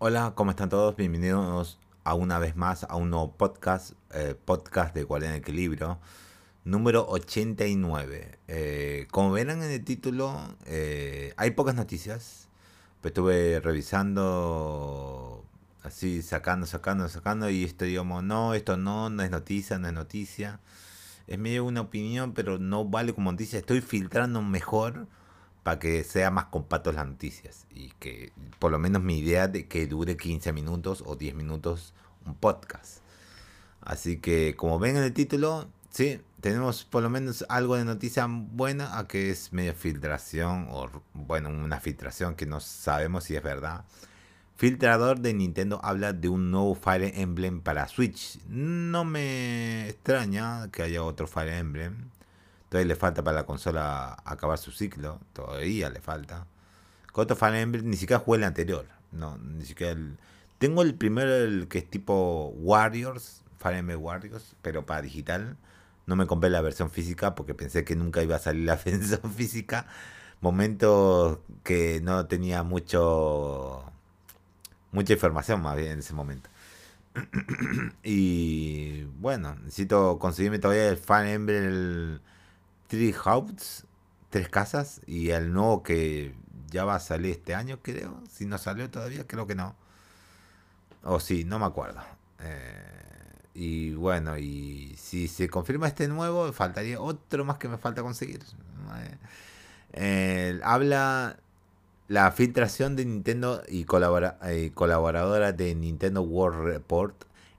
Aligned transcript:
Hola, 0.00 0.34
¿cómo 0.36 0.52
están 0.52 0.68
todos? 0.68 0.94
Bienvenidos 0.94 1.80
a 2.04 2.14
una 2.14 2.38
vez 2.38 2.54
más 2.54 2.84
a 2.84 2.94
un 2.94 3.10
nuevo 3.10 3.32
podcast, 3.32 3.94
eh, 4.14 4.36
podcast 4.44 4.94
de 4.94 5.04
Cual 5.04 5.24
en 5.24 5.32
Equilibrio, 5.32 5.98
número 6.64 7.04
89. 7.08 8.38
Eh, 8.46 9.08
como 9.10 9.32
verán 9.32 9.60
en 9.60 9.72
el 9.72 9.82
título, 9.82 10.54
eh, 10.66 11.34
hay 11.36 11.50
pocas 11.50 11.74
noticias, 11.74 12.48
pero 13.00 13.08
estuve 13.08 13.58
revisando, 13.58 15.44
así 15.82 16.22
sacando, 16.22 16.68
sacando, 16.68 17.08
sacando, 17.08 17.50
y 17.50 17.64
esto 17.64 17.84
digamos, 17.84 18.22
no, 18.22 18.54
esto 18.54 18.76
no, 18.76 19.10
no 19.10 19.24
es 19.24 19.32
noticia, 19.32 19.80
no 19.80 19.88
es 19.88 19.94
noticia. 19.94 20.60
Es 21.26 21.40
medio 21.40 21.64
una 21.64 21.80
opinión, 21.80 22.34
pero 22.34 22.60
no 22.60 22.84
vale 22.84 23.14
como 23.14 23.32
noticia. 23.32 23.58
Estoy 23.58 23.80
filtrando 23.80 24.42
mejor 24.42 25.08
para 25.62 25.78
que 25.78 26.04
sea 26.04 26.30
más 26.30 26.46
compacto 26.46 26.92
las 26.92 27.06
noticias 27.06 27.66
y 27.70 27.90
que 27.98 28.32
por 28.58 28.70
lo 28.70 28.78
menos 28.78 29.02
mi 29.02 29.18
idea 29.18 29.48
de 29.48 29.66
que 29.66 29.86
dure 29.86 30.16
15 30.16 30.52
minutos 30.52 31.02
o 31.06 31.16
10 31.16 31.34
minutos 31.34 31.94
un 32.24 32.34
podcast. 32.34 32.98
Así 33.80 34.18
que 34.18 34.54
como 34.56 34.78
ven 34.78 34.96
en 34.96 35.04
el 35.04 35.12
título, 35.12 35.68
sí, 35.90 36.20
tenemos 36.40 36.84
por 36.84 37.02
lo 37.02 37.10
menos 37.10 37.44
algo 37.48 37.76
de 37.76 37.84
noticia 37.84 38.26
buena, 38.28 38.98
a 38.98 39.08
que 39.08 39.30
es 39.30 39.52
medio 39.52 39.74
filtración 39.74 40.68
o 40.70 40.88
bueno, 41.14 41.48
una 41.48 41.80
filtración 41.80 42.34
que 42.34 42.46
no 42.46 42.60
sabemos 42.60 43.24
si 43.24 43.36
es 43.36 43.42
verdad. 43.42 43.84
Filtrador 44.56 45.20
de 45.20 45.34
Nintendo 45.34 45.80
habla 45.84 46.12
de 46.12 46.28
un 46.28 46.50
nuevo 46.50 46.74
Fire 46.74 47.12
Emblem 47.14 47.60
para 47.60 47.86
Switch. 47.86 48.40
No 48.48 49.04
me 49.04 49.88
extraña 49.88 50.68
que 50.72 50.82
haya 50.82 51.04
otro 51.04 51.28
Fire 51.28 51.54
Emblem. 51.54 52.10
Todavía 52.68 52.88
le 52.88 52.96
falta 52.96 53.24
para 53.24 53.36
la 53.36 53.46
consola 53.46 54.16
acabar 54.24 54.58
su 54.58 54.72
ciclo. 54.72 55.20
Todavía 55.32 55.90
le 55.90 56.00
falta. 56.00 56.46
Con 57.12 57.28
Fire 57.28 57.56
Emblem 57.56 57.88
ni 57.88 57.96
siquiera 57.96 58.20
jugué 58.20 58.38
el 58.38 58.44
anterior. 58.44 58.86
No, 59.12 59.38
ni 59.38 59.64
siquiera 59.64 59.92
el. 59.92 60.18
Tengo 60.58 60.82
el 60.82 60.94
primero, 60.94 61.34
el 61.34 61.68
que 61.68 61.78
es 61.78 61.88
tipo 61.90 62.52
Warriors. 62.56 63.42
Fire 63.58 63.78
Emblem 63.78 64.02
Warriors. 64.02 64.54
Pero 64.62 64.84
para 64.84 65.02
digital. 65.02 65.56
No 66.06 66.16
me 66.16 66.26
compré 66.26 66.50
la 66.50 66.60
versión 66.60 66.90
física 66.90 67.34
porque 67.34 67.54
pensé 67.54 67.84
que 67.84 67.96
nunca 67.96 68.22
iba 68.22 68.36
a 68.36 68.38
salir 68.38 68.64
la 68.64 68.76
versión 68.84 69.32
física. 69.34 69.86
Momentos 70.40 71.38
que 71.64 72.00
no 72.02 72.26
tenía 72.26 72.62
mucho. 72.62 73.84
Mucha 74.92 75.14
información 75.14 75.62
más 75.62 75.76
bien 75.76 75.92
en 75.92 75.98
ese 76.00 76.14
momento. 76.14 76.50
y 78.02 79.04
bueno, 79.20 79.56
necesito 79.56 80.18
conseguirme 80.18 80.58
todavía 80.58 80.88
el 80.88 80.98
Fire 80.98 81.28
Emblem. 81.28 82.20
Three 82.88 83.12
Houses, 83.12 83.86
tres 84.30 84.48
casas, 84.48 85.00
y 85.06 85.30
el 85.30 85.52
nuevo 85.52 85.82
que 85.82 86.34
ya 86.70 86.84
va 86.84 86.96
a 86.96 87.00
salir 87.00 87.32
este 87.32 87.54
año, 87.54 87.78
creo. 87.82 88.20
Si 88.30 88.46
no 88.46 88.58
salió 88.58 88.90
todavía, 88.90 89.26
creo 89.26 89.46
que 89.46 89.54
no. 89.54 89.76
O 91.02 91.20
sí, 91.20 91.44
no 91.44 91.58
me 91.58 91.66
acuerdo. 91.66 92.00
Eh, 92.40 92.98
y 93.54 93.94
bueno, 93.94 94.38
y 94.38 94.94
si 94.96 95.28
se 95.28 95.48
confirma 95.48 95.88
este 95.88 96.08
nuevo, 96.08 96.52
faltaría 96.52 97.00
otro 97.00 97.44
más 97.44 97.58
que 97.58 97.68
me 97.68 97.78
falta 97.78 98.02
conseguir. 98.02 98.40
Eh, 99.92 100.60
habla 100.62 101.38
la 102.08 102.30
filtración 102.32 102.96
de 102.96 103.04
Nintendo 103.04 103.62
y 103.68 103.84
colabora, 103.84 104.38
eh, 104.44 104.70
colaboradora 104.74 105.52
de 105.52 105.74
Nintendo 105.74 106.22
World 106.22 106.64
Report 106.64 107.14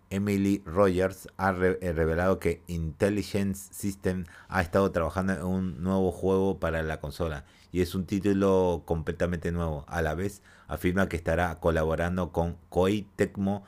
Emily 0.10 0.62
Rogers 0.66 1.28
ha 1.38 1.52
eh, 1.52 1.94
revelado 1.94 2.40
que 2.40 2.64
Intelligence 2.68 3.74
System 3.74 4.26
ha 4.48 4.62
estado 4.62 4.92
trabajando 4.92 5.34
en 5.34 5.44
un 5.44 5.84
nuevo 5.84 6.12
juego 6.12 6.60
para 6.60 6.82
la 6.84 7.00
consola 7.00 7.46
y 7.72 7.82
es 7.82 7.96
un 7.96 8.06
título 8.06 8.84
completamente 8.86 9.52
nuevo. 9.52 9.86
A 9.88 10.02
la 10.02 10.16
vez 10.16 10.42
afirma 10.68 11.10
que 11.10 11.18
estará 11.18 11.60
colaborando 11.60 12.32
con 12.32 12.58
Koei 12.70 13.08
Tecmo 13.16 13.64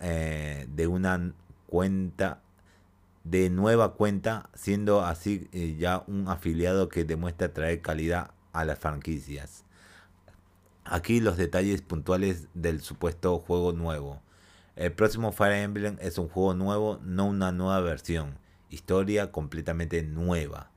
eh, 0.00 0.66
de 0.68 0.86
una 0.86 1.32
cuenta 1.66 2.40
de 3.24 3.50
nueva 3.50 3.94
cuenta, 3.94 4.50
siendo 4.54 5.04
así 5.04 5.48
eh, 5.52 5.76
ya 5.78 6.04
un 6.06 6.28
afiliado 6.28 6.88
que 6.88 7.04
demuestra 7.04 7.52
traer 7.52 7.82
calidad 7.82 8.30
a 8.52 8.64
las 8.64 8.78
franquicias. 8.78 9.64
Aquí 10.84 11.20
los 11.20 11.36
detalles 11.36 11.82
puntuales 11.82 12.46
del 12.54 12.80
supuesto 12.80 13.38
juego 13.40 13.72
nuevo. 13.72 14.22
El 14.76 14.92
próximo 14.92 15.32
Fire 15.32 15.54
Emblem 15.54 15.96
es 16.02 16.18
un 16.18 16.28
juego 16.28 16.52
nuevo, 16.52 17.00
no 17.02 17.24
una 17.24 17.50
nueva 17.50 17.80
versión. 17.80 18.38
Historia 18.68 19.32
completamente 19.32 20.02
nueva. 20.02 20.70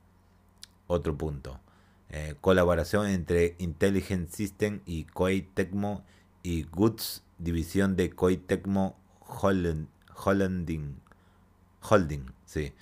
Otro 0.88 1.18
punto. 1.18 1.60
Eh, 2.10 2.36
colaboración 2.40 3.08
entre 3.08 3.56
Intelligent 3.60 4.30
System 4.30 4.80
y 4.86 5.04
Koei 5.04 5.42
Tecmo 5.42 6.06
y 6.44 6.64
Goods, 6.64 7.24
división 7.40 7.98
de 7.98 8.10
Koei 8.12 8.38
Tecmo 8.38 8.98
Holding. 9.20 9.90
Holding, 11.82 12.26
sí. 12.46 12.74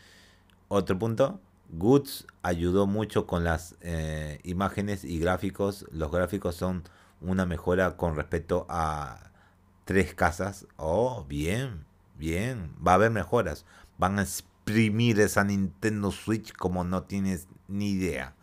Otro 0.68 1.00
punto. 1.00 1.40
Goods 1.70 2.28
ayudó 2.44 2.86
mucho 2.86 3.26
con 3.26 3.44
las 3.44 3.76
eh, 3.82 4.40
imágenes 4.44 5.04
y 5.04 5.18
gráficos. 5.18 5.88
Los 5.92 6.12
gráficos 6.12 6.56
son 6.56 6.84
una 7.22 7.48
mejora 7.48 7.98
con 7.98 8.16
respecto 8.16 8.68
a 8.70 9.27
tres 9.88 10.14
casas. 10.14 10.68
Oh, 10.76 11.26
bien, 11.28 11.86
bien. 12.20 12.76
Va 12.86 12.92
a 12.92 12.96
haber 12.96 13.10
mejoras. 13.10 13.66
Van 13.98 14.20
a 14.20 14.24
exprimir 14.24 15.20
esa 15.22 15.46
Nintendo 15.46 16.12
Switch 16.12 16.54
como 16.54 16.84
no 16.84 17.04
tienes 17.04 17.48
ni 17.70 17.92
idea. 17.92 18.36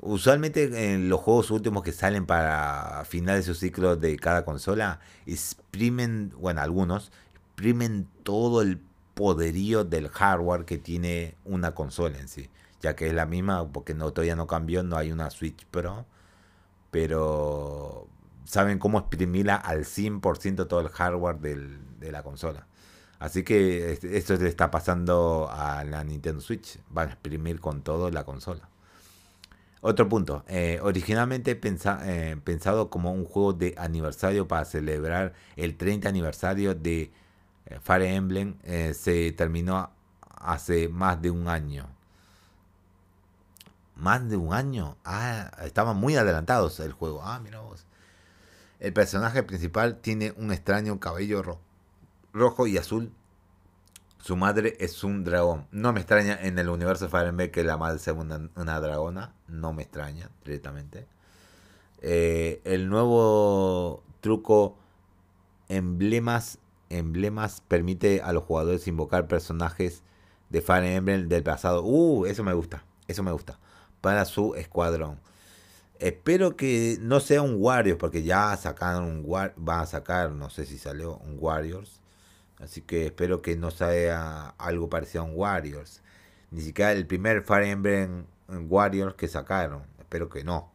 Usualmente 0.00 0.92
en 0.92 1.08
los 1.08 1.20
juegos 1.20 1.50
últimos 1.52 1.84
que 1.84 1.92
salen 1.92 2.26
para 2.26 3.04
final 3.06 3.36
de 3.36 3.42
su 3.44 3.54
ciclo 3.54 3.96
de 3.96 4.16
cada 4.16 4.44
consola, 4.44 4.98
exprimen, 5.24 6.32
bueno, 6.36 6.60
algunos, 6.60 7.12
exprimen 7.34 8.08
todo 8.24 8.60
el 8.60 8.80
poderío 9.14 9.84
del 9.84 10.08
hardware 10.08 10.64
que 10.64 10.78
tiene 10.78 11.36
una 11.44 11.74
consola 11.74 12.18
en 12.18 12.28
sí. 12.28 12.50
Ya 12.82 12.96
que 12.96 13.06
es 13.06 13.14
la 13.14 13.24
misma, 13.24 13.66
porque 13.72 13.94
todavía 13.94 14.36
no 14.36 14.48
cambió, 14.48 14.82
no 14.82 14.96
hay 14.96 15.12
una 15.12 15.30
Switch 15.30 15.64
Pro. 15.66 16.06
Pero 16.90 18.08
saben 18.46 18.78
cómo 18.78 18.98
exprimirla 18.98 19.56
al 19.56 19.84
100% 19.84 20.68
todo 20.68 20.80
el 20.80 20.88
hardware 20.88 21.38
de 21.38 22.12
la 22.12 22.22
consola. 22.22 22.66
Así 23.18 23.44
que 23.44 23.98
esto 24.02 24.36
le 24.36 24.48
está 24.48 24.70
pasando 24.70 25.48
a 25.50 25.84
la 25.84 26.04
Nintendo 26.04 26.40
Switch. 26.40 26.78
Van 26.90 27.08
a 27.08 27.12
exprimir 27.12 27.60
con 27.60 27.82
todo 27.82 28.10
la 28.10 28.24
consola. 28.24 28.68
Otro 29.80 30.08
punto. 30.08 30.44
Eh, 30.48 30.80
originalmente 30.82 31.58
eh, 31.62 32.36
pensado 32.44 32.90
como 32.90 33.12
un 33.12 33.24
juego 33.24 33.52
de 33.52 33.74
aniversario 33.78 34.48
para 34.48 34.64
celebrar 34.64 35.32
el 35.56 35.76
30 35.76 36.08
aniversario 36.08 36.74
de 36.74 37.12
eh, 37.66 37.78
Fire 37.80 38.02
Emblem, 38.02 38.56
se 38.92 39.32
terminó 39.32 39.90
hace 40.36 40.88
más 40.88 41.20
de 41.22 41.30
un 41.30 41.48
año. 41.48 41.86
Más 43.94 44.28
de 44.28 44.36
un 44.36 44.52
año. 44.52 44.96
Ah, 45.04 45.50
estaban 45.64 45.96
muy 45.96 46.16
adelantados 46.16 46.80
el 46.80 46.92
juego. 46.92 47.22
Ah, 47.22 47.40
mira 47.42 47.60
vos. 47.60 47.86
El 48.78 48.92
personaje 48.92 49.42
principal 49.42 49.98
tiene 50.00 50.34
un 50.36 50.52
extraño 50.52 51.00
cabello 51.00 51.42
rojo 52.32 52.66
y 52.66 52.76
azul. 52.76 53.12
Su 54.18 54.36
madre 54.36 54.76
es 54.80 55.04
un 55.04 55.24
dragón. 55.24 55.66
No 55.70 55.92
me 55.92 56.00
extraña 56.00 56.38
en 56.42 56.58
el 56.58 56.68
universo 56.68 57.08
Emblem 57.12 57.50
que 57.50 57.64
la 57.64 57.76
madre 57.76 57.98
sea 57.98 58.12
una, 58.12 58.80
dragona. 58.80 59.34
No 59.48 59.72
me 59.72 59.82
extraña 59.82 60.30
directamente. 60.44 61.06
Eh, 62.02 62.60
el 62.64 62.88
nuevo 62.88 64.02
truco 64.20 64.76
emblemas, 65.68 66.58
emblemas 66.90 67.62
permite 67.66 68.20
a 68.20 68.32
los 68.32 68.44
jugadores 68.44 68.86
invocar 68.88 69.26
personajes 69.26 70.02
de 70.50 70.60
Fire 70.60 70.84
Emblem 70.84 71.28
del 71.28 71.42
pasado. 71.42 71.82
Uh, 71.82 72.26
eso 72.26 72.44
me 72.44 72.52
gusta. 72.52 72.84
Eso 73.08 73.22
me 73.22 73.32
gusta. 73.32 73.58
Para 74.00 74.24
su 74.24 74.54
escuadrón. 74.54 75.18
Espero 75.98 76.56
que 76.56 76.98
no 77.00 77.20
sea 77.20 77.42
un 77.42 77.56
Warriors, 77.58 77.98
porque 77.98 78.22
ya 78.22 78.56
sacaron 78.56 79.04
un 79.04 79.22
War 79.24 79.54
van 79.56 79.80
a 79.80 79.86
sacar, 79.86 80.30
no 80.32 80.50
sé 80.50 80.66
si 80.66 80.78
salió 80.78 81.16
un 81.18 81.36
Warriors. 81.38 82.00
Así 82.58 82.80
que 82.82 83.06
espero 83.06 83.42
que 83.42 83.56
no 83.56 83.70
sea 83.70 84.54
algo 84.58 84.88
parecido 84.88 85.22
a 85.24 85.26
un 85.26 85.32
Warriors. 85.34 86.02
Ni 86.50 86.62
siquiera 86.62 86.92
el 86.92 87.06
primer 87.06 87.42
Fire 87.42 87.66
Emblem 87.66 88.26
Warriors 88.48 89.14
que 89.14 89.28
sacaron. 89.28 89.82
Espero 89.98 90.28
que 90.28 90.44
no. 90.44 90.72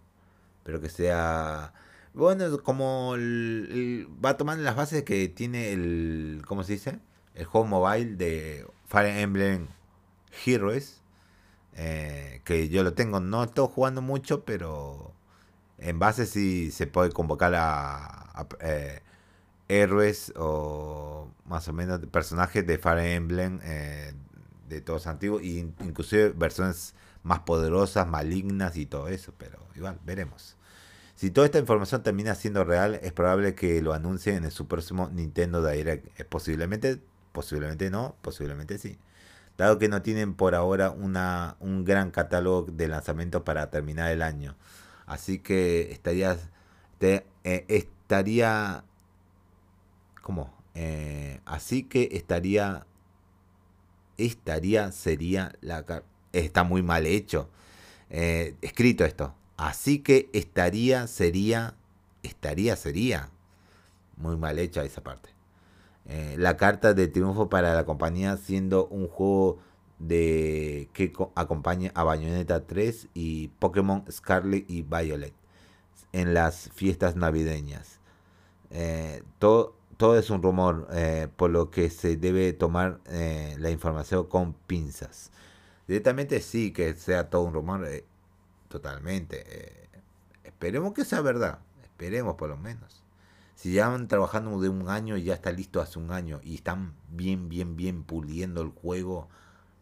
Espero 0.60 0.82
que 0.82 0.90
sea. 0.90 1.74
Bueno, 2.14 2.62
como 2.64 3.16
va 4.24 4.38
tomando 4.38 4.64
las 4.64 4.76
bases 4.76 5.04
que 5.04 5.28
tiene 5.30 5.72
el. 5.72 6.44
¿Cómo 6.46 6.64
se 6.64 6.74
dice? 6.74 7.00
El 7.34 7.46
juego 7.46 7.68
mobile 7.68 8.16
de 8.16 8.68
Fire 8.88 9.18
Emblem 9.18 9.68
Heroes 10.46 11.01
eh, 11.76 12.42
que 12.44 12.70
yo 12.70 12.84
lo 12.84 12.94
tengo, 12.94 13.20
no 13.20 13.44
estoy 13.44 13.68
jugando 13.72 14.02
mucho, 14.02 14.44
pero 14.46 15.14
en 15.78 16.00
base 16.00 16.26
sí 16.26 16.72
se 16.72 16.88
puede 16.88 17.12
convocar 17.12 17.54
a, 17.56 18.48
eh, 18.62 19.02
héroes 19.68 20.34
o 20.36 21.30
más 21.46 21.68
o 21.68 21.74
menos 21.74 22.00
personajes 22.08 22.66
de 22.68 22.78
Fire 22.78 23.00
Emblem 23.00 23.60
eh, 23.64 24.14
de 24.70 24.82
todos 24.82 25.08
antiguos, 25.08 25.44
y 25.44 25.60
inclusive 25.60 26.30
versiones 26.30 26.96
más 27.24 27.40
poderosas, 27.42 28.08
malignas 28.08 28.78
y 28.78 28.86
todo 28.86 29.08
eso, 29.08 29.34
pero 29.38 29.60
igual, 29.76 30.00
veremos. 30.06 30.58
Si 31.16 31.30
toda 31.30 31.46
esta 31.46 31.60
información 31.60 32.04
termina 32.04 32.34
siendo 32.36 32.64
real, 32.64 32.96
es 32.96 33.14
probable 33.14 33.54
que 33.54 33.82
lo 33.82 33.94
anuncien 33.94 34.44
en 34.44 34.52
su 34.52 34.68
próximo 34.68 35.10
Nintendo 35.14 35.64
Direct. 35.64 36.24
Posiblemente, 36.30 37.00
posiblemente 37.32 37.92
no, 37.92 38.16
posiblemente 38.22 38.78
sí. 38.80 38.98
Dado 39.58 39.78
que 39.78 39.90
no 39.90 40.02
tienen 40.02 40.34
por 40.34 40.56
ahora 40.56 40.92
una, 40.92 41.56
un 41.60 41.86
gran 41.86 42.12
catálogo 42.12 42.72
de 42.72 42.88
lanzamientos 42.88 43.44
para 43.44 43.70
terminar 43.70 44.12
el 44.12 44.22
año. 44.22 44.56
Así 45.06 45.40
que 45.40 45.92
estaría, 45.92 46.38
te, 46.98 47.26
eh, 47.44 47.66
estaría, 47.68 48.84
¿cómo? 50.22 50.54
Eh, 50.74 51.42
así 51.46 51.84
que 51.84 52.10
estaría, 52.14 52.86
estaría, 54.18 54.92
sería 54.92 55.54
la, 55.62 56.04
está 56.34 56.64
muy 56.64 56.82
mal 56.82 57.06
hecho, 57.06 57.50
eh, 58.10 58.56
escrito 58.62 59.06
esto. 59.06 59.36
Así 59.58 60.00
que 60.00 60.30
estaría, 60.34 61.08
sería, 61.08 61.76
estaría, 62.24 62.76
sería. 62.76 63.30
Muy 64.18 64.38
mal 64.38 64.60
hecha 64.60 64.84
esa 64.84 65.02
parte. 65.04 65.30
Eh, 66.14 66.36
la 66.38 66.58
carta 66.58 66.94
de 66.94 67.08
triunfo 67.08 67.50
para 67.50 67.74
la 67.74 67.86
compañía 67.86 68.36
siendo 68.36 68.86
un 68.88 69.08
juego 69.08 69.60
de 69.98 70.90
que 70.92 71.14
acompaña 71.36 71.90
a 71.96 72.04
Bayonetta 72.04 72.68
3 72.68 73.08
y 73.14 73.48
Pokémon 73.60 74.04
Scarlet 74.12 74.70
y 74.70 74.82
Violet 74.82 75.34
en 76.12 76.34
las 76.34 76.70
fiestas 76.74 77.16
navideñas. 77.16 78.02
Eh, 78.72 79.24
todo, 79.40 79.76
todo 79.96 80.20
es 80.20 80.30
un 80.30 80.44
rumor, 80.44 80.90
eh, 80.92 81.30
por 81.38 81.50
lo 81.50 81.72
que 81.72 81.90
se 81.90 82.18
debe 82.18 82.52
tomar 82.52 83.00
la 83.58 83.70
información 83.72 84.26
con 84.26 84.54
pinzas. 84.54 85.32
Directamente 85.88 86.42
sí 86.42 86.74
que 86.74 86.94
sea 86.96 87.30
todo 87.30 87.44
un 87.44 87.54
rumor, 87.54 87.88
totalmente. 88.68 89.90
esperemos 90.44 90.94
que 90.94 91.06
sea 91.06 91.22
verdad, 91.22 91.60
esperemos 91.84 92.36
por 92.36 92.50
lo 92.50 92.58
menos. 92.58 93.01
Si 93.62 93.74
ya 93.74 93.90
van 93.90 94.08
trabajando 94.08 94.60
de 94.60 94.70
un 94.70 94.90
año 94.90 95.18
y 95.18 95.24
ya 95.26 95.36
está 95.36 95.52
listo 95.52 95.82
hace 95.82 96.00
un 96.00 96.12
año 96.12 96.40
y 96.42 96.56
están 96.56 96.96
bien, 97.10 97.48
bien, 97.48 97.76
bien 97.76 98.04
puliendo 98.04 98.64
el 98.64 98.70
juego 98.70 99.30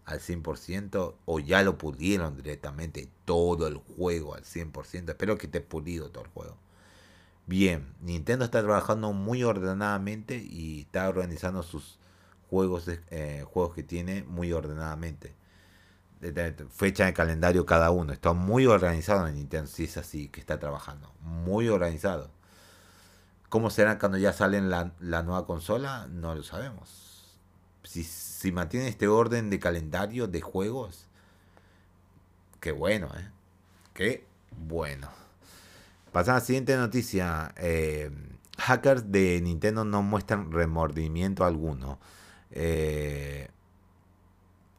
al 0.04 0.20
100% 0.20 1.16
o 1.24 1.40
ya 1.40 1.64
lo 1.64 1.78
pulieron 1.78 2.36
directamente 2.36 3.10
todo 3.24 3.68
el 3.68 3.78
juego 3.78 4.36
al 4.36 4.44
100%. 4.44 5.12
Espero 5.12 5.38
que 5.38 5.46
esté 5.46 5.62
pulido 5.62 6.12
todo 6.12 6.26
el 6.26 6.30
juego. 6.32 6.58
Bien, 7.48 7.94
Nintendo 8.02 8.44
está 8.44 8.62
trabajando 8.62 9.14
muy 9.14 9.46
ordenadamente 9.46 10.36
y 10.36 10.82
está 10.82 11.08
organizando 11.08 11.64
sus 11.64 12.00
juegos, 12.50 12.84
eh, 12.90 13.46
juegos 13.48 13.76
que 13.76 13.84
tiene 13.84 14.24
muy 14.24 14.52
ordenadamente. 14.52 15.36
Fecha 16.70 17.06
de 17.06 17.14
calendario 17.14 17.66
cada 17.66 17.92
uno. 17.92 18.12
Está 18.12 18.34
muy 18.34 18.66
organizado 18.66 19.26
en 19.26 19.36
Nintendo, 19.36 19.68
si 19.68 19.86
es 19.86 19.96
así 19.96 20.28
que 20.28 20.42
está 20.42 20.60
trabajando. 20.60 21.14
Muy 21.22 21.70
organizado. 21.70 22.38
¿Cómo 23.50 23.70
será 23.72 23.98
cuando 23.98 24.18
ya 24.18 24.32
sale 24.32 24.62
la, 24.62 24.94
la 25.00 25.24
nueva 25.24 25.46
consola? 25.46 26.08
No 26.12 26.36
lo 26.36 26.44
sabemos. 26.44 27.40
Si, 27.84 28.04
si 28.04 28.52
mantiene 28.52 28.88
este 28.88 29.08
orden 29.08 29.50
de 29.50 29.60
calendario 29.60 30.28
de 30.28 30.42
juegos, 30.42 31.08
qué 32.60 32.72
bueno, 32.72 33.10
¿eh? 33.18 33.30
Qué 33.94 34.26
bueno. 34.52 35.10
Pasamos 36.12 36.38
a 36.38 36.42
la 36.42 36.46
siguiente 36.46 36.78
noticia. 36.78 37.54
Eh, 37.58 38.12
hackers 38.58 39.12
de 39.12 39.42
Nintendo 39.42 39.84
no 39.84 40.02
muestran 40.02 40.52
remordimiento 40.52 41.44
alguno. 41.44 42.00
Eh, 42.52 43.50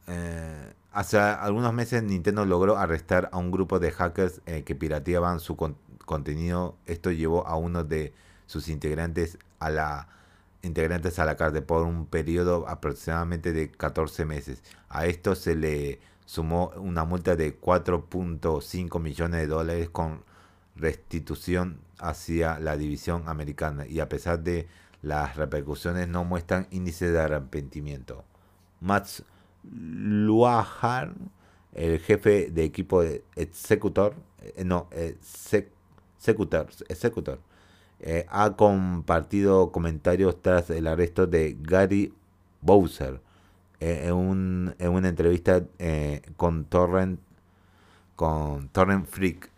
eh, 0.07 0.73
hace 0.91 1.17
algunos 1.19 1.73
meses 1.73 2.03
Nintendo 2.03 2.45
logró 2.45 2.77
arrestar 2.77 3.29
a 3.31 3.37
un 3.37 3.51
grupo 3.51 3.79
de 3.79 3.91
hackers 3.91 4.41
que 4.45 4.75
pirateaban 4.75 5.39
su 5.39 5.55
contenido. 5.55 6.75
Esto 6.85 7.11
llevó 7.11 7.47
a 7.47 7.55
uno 7.55 7.83
de 7.83 8.13
sus 8.51 8.67
integrantes 8.67 9.37
a 9.59 9.69
la 9.69 10.07
integrantes 10.61 11.17
a 11.17 11.25
la 11.25 11.37
cárcel 11.37 11.63
por 11.63 11.83
un 11.83 12.05
periodo 12.05 12.67
aproximadamente 12.67 13.51
de 13.53 13.71
14 13.71 14.25
meses. 14.25 14.61
A 14.89 15.07
esto 15.07 15.33
se 15.33 15.55
le 15.55 15.99
sumó 16.25 16.71
una 16.75 17.03
multa 17.03 17.35
de 17.35 17.59
4.5 17.59 18.99
millones 18.99 19.41
de 19.41 19.47
dólares 19.47 19.89
con 19.89 20.23
restitución 20.75 21.79
hacia 21.97 22.59
la 22.59 22.77
división 22.77 23.23
americana 23.27 23.87
y 23.87 24.01
a 24.01 24.09
pesar 24.09 24.43
de 24.43 24.67
las 25.01 25.35
repercusiones 25.35 26.07
no 26.07 26.25
muestran 26.25 26.67
índice 26.69 27.09
de 27.09 27.21
arrepentimiento. 27.21 28.23
Max 28.81 29.23
Luajar, 29.63 31.13
el 31.73 31.99
jefe 31.99 32.51
de 32.51 32.65
equipo 32.65 33.01
de 33.01 33.23
Executor, 33.35 34.13
eh, 34.41 34.63
no, 34.63 34.89
Executor, 34.91 36.67
Executor 36.87 37.39
eh, 38.03 38.25
ha 38.29 38.55
compartido 38.55 39.71
comentarios 39.71 40.41
tras 40.41 40.71
el 40.71 40.87
arresto 40.87 41.27
de 41.27 41.55
Gary 41.61 42.11
Bowser 42.61 43.21
eh, 43.79 44.05
en, 44.05 44.13
un, 44.13 44.75
en, 44.79 44.89
una 44.89 45.07
entrevista 45.07 45.63
eh, 45.77 46.23
con 46.35 46.65
Torrent 46.65 47.19
con 48.15 48.69
Torrent 48.69 49.05
Freak 49.07 49.51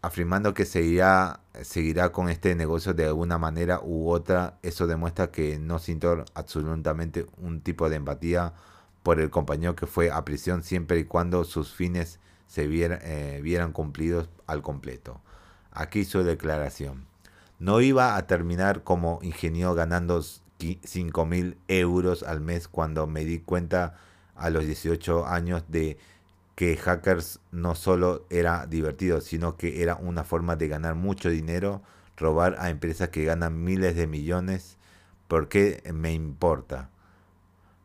afirmando 0.00 0.54
que 0.54 0.64
seguirá, 0.64 1.40
seguirá 1.62 2.10
con 2.10 2.30
este 2.30 2.54
negocio 2.54 2.94
de 2.94 3.04
alguna 3.04 3.36
manera 3.36 3.80
u 3.82 4.10
otra. 4.10 4.58
Eso 4.62 4.86
demuestra 4.86 5.30
que 5.30 5.58
no 5.58 5.78
sintió 5.78 6.24
absolutamente 6.34 7.26
un 7.38 7.60
tipo 7.60 7.90
de 7.90 7.96
empatía 7.96 8.54
por 9.02 9.20
el 9.20 9.28
compañero 9.30 9.76
que 9.76 9.86
fue 9.86 10.10
a 10.10 10.24
prisión 10.24 10.62
siempre 10.62 10.98
y 11.00 11.04
cuando 11.04 11.44
sus 11.44 11.74
fines 11.74 12.18
se 12.46 12.66
vieran 12.66 13.72
cumplidos 13.72 14.30
al 14.46 14.62
completo. 14.62 15.20
Aquí 15.72 16.04
su 16.04 16.24
declaración. 16.24 17.09
No 17.60 17.82
iba 17.82 18.16
a 18.16 18.26
terminar 18.26 18.82
como 18.84 19.20
ingeniero 19.22 19.74
ganando 19.74 20.22
5 20.22 21.26
mil 21.26 21.58
euros 21.68 22.22
al 22.22 22.40
mes 22.40 22.68
cuando 22.68 23.06
me 23.06 23.24
di 23.24 23.38
cuenta 23.40 23.94
a 24.34 24.48
los 24.48 24.64
18 24.64 25.26
años 25.26 25.64
de 25.68 25.98
que 26.54 26.76
hackers 26.76 27.40
no 27.52 27.74
solo 27.74 28.26
era 28.30 28.66
divertido, 28.66 29.20
sino 29.20 29.56
que 29.56 29.82
era 29.82 29.96
una 29.96 30.24
forma 30.24 30.56
de 30.56 30.68
ganar 30.68 30.94
mucho 30.94 31.28
dinero, 31.28 31.82
robar 32.16 32.56
a 32.58 32.70
empresas 32.70 33.10
que 33.10 33.24
ganan 33.24 33.62
miles 33.62 33.94
de 33.94 34.06
millones. 34.06 34.78
¿Por 35.28 35.48
qué 35.48 35.82
me 35.94 36.12
importa? 36.12 36.90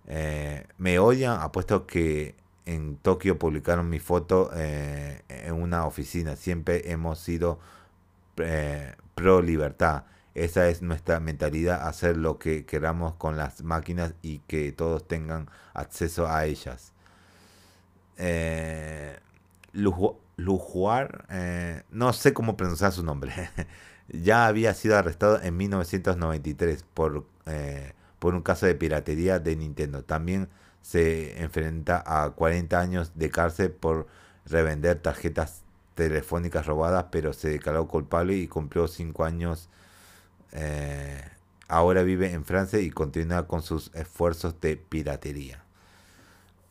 Eh, 0.07 0.66
me 0.78 1.00
odian, 1.00 1.42
apuesto 1.42 1.86
que 1.86 2.36
en 2.66 2.98
Tokio 2.98 3.38
publicaron 3.38 3.89
mi 3.89 4.00
foto 4.00 4.51
eh, 4.56 5.21
en 5.28 5.54
una 5.54 5.86
oficina. 5.86 6.36
Siempre 6.36 6.92
hemos 6.92 7.19
sido 7.19 7.60
eh, 8.38 8.95
pro 9.15 9.41
libertad. 9.41 10.03
Esa 10.35 10.67
es 10.69 10.81
nuestra 10.81 11.19
mentalidad, 11.19 11.88
hacer 11.88 12.18
lo 12.18 12.37
que 12.40 12.66
queramos 12.66 13.16
con 13.16 13.37
las 13.37 13.63
máquinas 13.63 14.13
y 14.21 14.40
que 14.40 14.71
todos 14.73 15.07
tengan 15.07 15.49
acceso 15.73 16.28
a 16.28 16.45
ellas. 16.45 16.92
Eh, 18.18 19.18
Lujuar, 20.37 21.25
eh, 21.30 21.83
no 21.92 22.13
sé 22.13 22.33
cómo 22.33 22.57
pronunciar 22.57 22.92
su 22.92 23.04
nombre, 23.04 23.33
ya 24.09 24.47
había 24.47 24.73
sido 24.73 24.97
arrestado 24.97 25.42
en 25.42 25.56
1993 25.57 26.83
por, 26.94 27.25
eh, 27.45 27.94
por 28.19 28.35
un 28.35 28.42
caso 28.42 28.66
de 28.66 28.75
piratería 28.75 29.40
de 29.40 29.56
Nintendo. 29.56 30.04
También 30.04 30.49
se 30.81 31.42
enfrenta 31.42 32.04
a 32.06 32.30
40 32.31 32.80
años 32.80 33.11
de 33.16 33.31
cárcel 33.31 33.71
por 33.71 34.07
revender 34.45 34.99
tarjetas 34.99 35.65
telefónicas 35.95 36.68
robadas, 36.68 37.07
pero 37.09 37.33
se 37.33 37.49
declaró 37.49 37.87
culpable 37.87 38.35
y 38.35 38.47
cumplió 38.47 38.87
cinco 38.87 39.23
años. 39.23 39.69
Eh, 40.52 41.23
ahora 41.68 42.04
vive 42.04 42.31
en 42.31 42.45
Francia 42.45 42.80
y 42.80 42.92
continúa 42.92 43.47
con 43.47 43.64
sus 43.64 43.90
esfuerzos 43.95 44.61
de 44.61 44.78
piratería. 44.78 45.64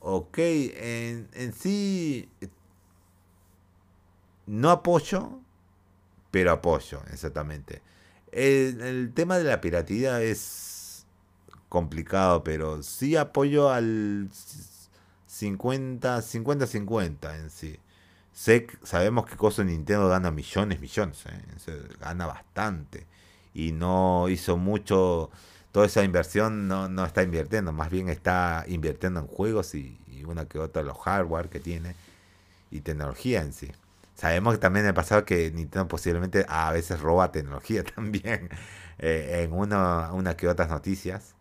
Ok, 0.01 0.39
en, 0.39 1.29
en 1.33 1.53
sí 1.55 2.29
no 4.47 4.71
apoyo, 4.71 5.41
pero 6.31 6.53
apoyo, 6.53 7.01
exactamente. 7.11 7.83
El, 8.31 8.81
el, 8.83 9.13
tema 9.15 9.39
de 9.39 9.45
la 9.45 9.61
piratería 9.61 10.21
es 10.21 11.07
complicado, 11.69 12.45
pero 12.45 12.83
sí 12.83 13.17
apoyo 13.17 13.71
al 13.71 14.29
50-50-50 15.29 17.37
en 17.37 17.51
sí 17.51 17.79
sabemos 18.35 19.27
que 19.27 19.37
cosa 19.37 19.65
Nintendo 19.65 20.09
gana 20.09 20.31
millones, 20.31 20.81
millones, 20.81 21.25
¿eh? 21.27 21.89
gana 22.01 22.27
bastante. 22.27 23.07
Y 23.55 23.73
no 23.73 24.29
hizo 24.29 24.57
mucho, 24.57 25.31
toda 25.73 25.87
esa 25.87 26.03
inversión 26.03 26.67
no, 26.69 26.89
no 26.89 27.05
está 27.05 27.23
invirtiendo, 27.23 27.73
más 27.73 27.91
bien 27.91 28.09
está 28.09 28.65
invirtiendo 28.69 29.21
en 29.21 29.27
juegos 29.27 29.75
y, 29.75 29.99
una 30.27 30.47
que 30.47 30.59
otra 30.59 30.83
los 30.83 30.97
hardware 30.99 31.51
que 31.51 31.61
tiene 31.61 31.95
y 32.71 32.81
tecnología 32.81 33.43
en 33.43 33.53
sí. 33.53 33.71
Sabemos 34.15 34.55
que 34.55 34.59
también 34.59 34.87
en 34.87 34.91
el 34.91 34.95
pasado 34.95 35.25
que 35.27 35.51
Nintendo 35.51 35.87
posiblemente 35.89 36.47
a 36.49 36.73
veces 36.73 37.01
roba 37.01 37.31
tecnología 37.31 37.85
también 37.95 38.49
eh, 38.99 39.43
en 39.45 39.53
una, 39.53 40.13
una 40.13 40.37
que 40.37 40.49
otras 40.49 40.71
noticias. 40.71 41.35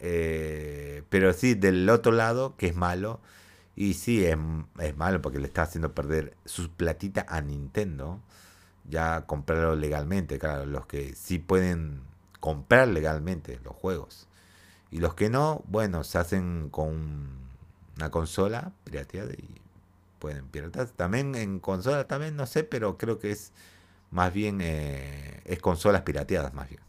Eh, 0.00 1.02
pero 1.08 1.32
sí, 1.32 1.54
del 1.54 1.88
otro 1.88 2.12
lado, 2.12 2.54
que 2.56 2.68
es 2.68 2.76
malo, 2.76 3.20
y 3.76 3.94
sí, 3.94 4.24
es, 4.24 4.36
malo 4.96 5.22
porque 5.22 5.38
le 5.38 5.46
está 5.46 5.62
haciendo 5.62 5.94
perder 5.94 6.36
su 6.46 6.70
platita 6.70 7.26
a 7.28 7.40
Nintendo. 7.42 8.20
ya 8.88 9.26
comprarlo 9.26 9.76
legalmente, 9.76 10.38
claro, 10.38 10.66
los 10.66 10.86
que 10.86 11.14
sí 11.14 11.38
pueden 11.38 12.02
comprar 12.40 12.88
legalmente 12.88 13.60
los 13.64 13.74
juegos. 13.76 14.28
Y 14.90 15.00
los 15.00 15.14
que 15.14 15.30
no, 15.30 15.62
bueno, 15.68 16.04
se 16.04 16.18
hacen 16.18 16.70
con 16.70 17.28
una 17.96 18.10
consola 18.10 18.72
pirateada 18.84 19.32
y 19.34 19.60
pueden 20.18 20.46
piratear. 20.48 20.88
También 20.90 21.34
en 21.34 21.60
consola, 21.60 22.06
también 22.06 22.36
no 22.36 22.46
sé, 22.46 22.64
pero 22.64 22.96
creo 22.98 23.18
que 23.18 23.32
es 23.32 23.52
más 24.10 24.32
bien, 24.32 24.60
eh, 24.62 25.42
es 25.44 25.60
consolas 25.60 26.02
pirateadas 26.02 26.54
más 26.54 26.68
bien. 26.68 26.80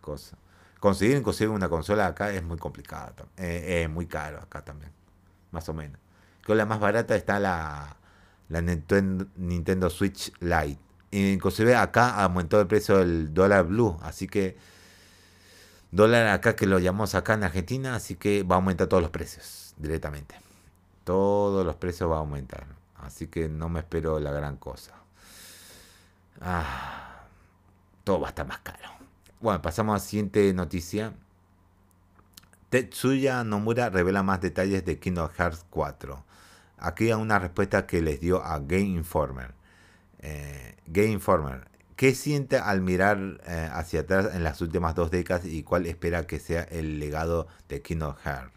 Cosa. 0.00 0.38
Conseguir 0.80 1.16
inclusive 1.16 1.50
una 1.50 1.68
consola 1.68 2.06
acá 2.06 2.30
es 2.32 2.42
muy 2.42 2.58
complicado, 2.58 3.28
eh, 3.36 3.82
es 3.84 3.90
muy 3.90 4.06
caro 4.06 4.38
acá 4.38 4.62
también, 4.64 4.92
más 5.54 5.68
o 5.68 5.74
menos. 5.74 5.98
Con 6.46 6.58
la 6.58 6.66
más 6.66 6.80
barata 6.80 7.16
está 7.16 7.38
la, 7.38 7.96
la 8.48 8.60
Nintendo 8.60 9.88
Switch 9.88 10.32
Lite. 10.40 10.78
Inclusive 11.12 11.76
acá 11.76 12.22
aumentó 12.22 12.60
el 12.60 12.66
precio 12.66 12.98
del 12.98 13.32
dólar 13.32 13.66
blue, 13.66 13.96
así 14.02 14.26
que 14.26 14.56
dólar 15.92 16.26
acá 16.26 16.56
que 16.56 16.66
lo 16.66 16.80
llamamos 16.80 17.14
acá 17.14 17.34
en 17.34 17.44
Argentina, 17.44 17.94
así 17.94 18.16
que 18.16 18.42
va 18.42 18.56
a 18.56 18.58
aumentar 18.58 18.88
todos 18.88 19.02
los 19.02 19.12
precios 19.12 19.74
directamente. 19.78 20.34
Todos 21.04 21.64
los 21.64 21.76
precios 21.76 22.10
va 22.10 22.16
a 22.16 22.18
aumentar, 22.18 22.66
así 22.96 23.28
que 23.28 23.48
no 23.48 23.68
me 23.68 23.80
espero 23.80 24.18
la 24.18 24.32
gran 24.32 24.56
cosa. 24.56 24.92
Ah, 26.40 27.22
todo 28.02 28.20
va 28.20 28.28
a 28.28 28.30
estar 28.30 28.46
más 28.46 28.58
caro. 28.58 28.90
Bueno, 29.40 29.62
pasamos 29.62 29.92
a 29.92 29.96
la 29.96 30.00
siguiente 30.00 30.52
noticia. 30.52 31.12
Tetsuya 32.74 33.44
Nomura 33.44 33.88
revela 33.88 34.24
más 34.24 34.40
detalles 34.40 34.84
de 34.84 34.98
Kingdom 34.98 35.28
Hearts 35.38 35.64
4. 35.70 36.24
Aquí 36.78 37.04
hay 37.04 37.12
una 37.12 37.38
respuesta 37.38 37.86
que 37.86 38.02
les 38.02 38.18
dio 38.18 38.42
a 38.42 38.58
Game 38.58 38.96
Informer. 38.96 39.54
Eh, 40.18 40.74
Game 40.88 41.12
Informer, 41.12 41.68
¿qué 41.94 42.16
siente 42.16 42.58
al 42.58 42.80
mirar 42.80 43.40
eh, 43.46 43.68
hacia 43.72 44.00
atrás 44.00 44.34
en 44.34 44.42
las 44.42 44.60
últimas 44.60 44.96
dos 44.96 45.12
décadas 45.12 45.44
y 45.44 45.62
cuál 45.62 45.86
espera 45.86 46.26
que 46.26 46.40
sea 46.40 46.62
el 46.62 46.98
legado 46.98 47.46
de 47.68 47.80
Kingdom 47.80 48.16
Hearts? 48.24 48.50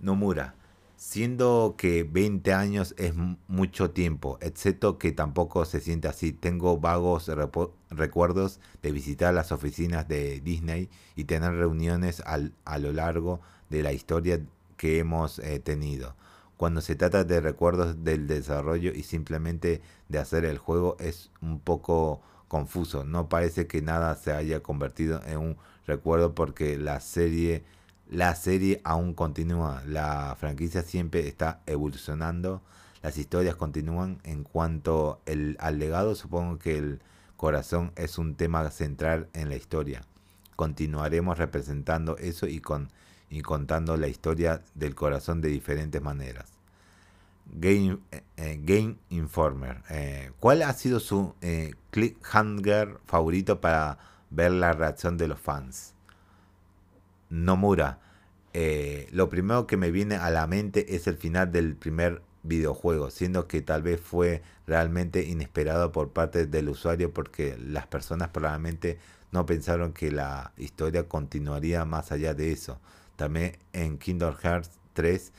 Nomura, 0.00 0.56
siendo 0.96 1.76
que 1.78 2.02
20 2.02 2.52
años 2.52 2.92
es 2.98 3.14
mucho 3.46 3.92
tiempo, 3.92 4.36
excepto 4.40 4.98
que 4.98 5.12
tampoco 5.12 5.64
se 5.64 5.78
siente 5.78 6.08
así. 6.08 6.32
Tengo 6.32 6.78
vagos 6.78 7.28
recuerdos 7.96 8.60
de 8.82 8.92
visitar 8.92 9.34
las 9.34 9.52
oficinas 9.52 10.08
de 10.08 10.40
Disney 10.40 10.88
y 11.16 11.24
tener 11.24 11.52
reuniones 11.52 12.22
a 12.24 12.78
lo 12.78 12.92
largo 12.92 13.40
de 13.70 13.82
la 13.82 13.92
historia 13.92 14.40
que 14.76 14.98
hemos 14.98 15.38
eh, 15.38 15.60
tenido 15.60 16.14
cuando 16.56 16.80
se 16.80 16.94
trata 16.94 17.24
de 17.24 17.40
recuerdos 17.40 18.04
del 18.04 18.26
desarrollo 18.26 18.92
y 18.92 19.02
simplemente 19.02 19.82
de 20.08 20.18
hacer 20.18 20.44
el 20.44 20.58
juego 20.58 20.96
es 21.00 21.30
un 21.42 21.58
poco 21.60 22.22
confuso. 22.48 23.04
No 23.04 23.28
parece 23.28 23.66
que 23.66 23.82
nada 23.82 24.14
se 24.14 24.32
haya 24.32 24.62
convertido 24.62 25.20
en 25.26 25.38
un 25.38 25.56
recuerdo 25.86 26.34
porque 26.34 26.78
la 26.78 27.00
serie 27.00 27.64
la 28.08 28.34
serie 28.34 28.80
aún 28.84 29.14
continúa. 29.14 29.82
La 29.86 30.36
franquicia 30.38 30.82
siempre 30.82 31.26
está 31.26 31.62
evolucionando. 31.66 32.62
Las 33.02 33.18
historias 33.18 33.56
continúan. 33.56 34.20
En 34.24 34.44
cuanto 34.44 35.20
el, 35.26 35.56
al 35.58 35.78
legado, 35.78 36.14
supongo 36.14 36.58
que 36.58 36.78
el 36.78 37.00
corazón 37.36 37.92
es 37.96 38.18
un 38.18 38.34
tema 38.34 38.70
central 38.70 39.28
en 39.32 39.48
la 39.48 39.56
historia. 39.56 40.02
Continuaremos 40.56 41.38
representando 41.38 42.16
eso 42.18 42.46
y 42.46 42.60
con 42.60 42.90
y 43.30 43.42
contando 43.42 43.96
la 43.96 44.06
historia 44.06 44.62
del 44.74 44.94
corazón 44.94 45.40
de 45.40 45.48
diferentes 45.48 46.00
maneras. 46.00 46.52
Game, 47.52 47.98
eh, 48.10 48.22
eh, 48.36 48.60
Game 48.62 48.96
Informer. 49.10 49.82
Eh, 49.90 50.30
¿Cuál 50.40 50.62
ha 50.62 50.72
sido 50.72 51.00
su 51.00 51.34
clickhanger 51.90 52.98
favorito 53.06 53.60
para 53.60 53.98
ver 54.30 54.52
la 54.52 54.72
reacción 54.72 55.16
de 55.16 55.28
los 55.28 55.40
fans? 55.40 55.94
Nomura. 57.28 57.98
lo 59.10 59.28
primero 59.28 59.66
que 59.66 59.76
me 59.76 59.90
viene 59.90 60.16
a 60.16 60.30
la 60.30 60.46
mente 60.46 60.94
es 60.94 61.08
el 61.08 61.16
final 61.16 61.50
del 61.50 61.74
primer 61.74 62.22
videojuego, 62.44 63.10
siendo 63.10 63.48
que 63.48 63.62
tal 63.62 63.82
vez 63.82 64.00
fue 64.00 64.42
realmente 64.66 65.24
inesperado 65.24 65.90
por 65.92 66.10
parte 66.12 66.46
del 66.46 66.68
usuario 66.68 67.12
porque 67.12 67.56
las 67.58 67.86
personas 67.86 68.28
probablemente 68.28 68.98
no 69.32 69.46
pensaron 69.46 69.92
que 69.92 70.12
la 70.12 70.52
historia 70.56 71.08
continuaría 71.08 71.84
más 71.84 72.12
allá 72.12 72.34
de 72.34 72.52
eso. 72.52 72.78
También 73.16 73.56
en 73.72 73.98
Kingdom 73.98 74.34
Hearts 74.36 74.70
3, 74.92 75.32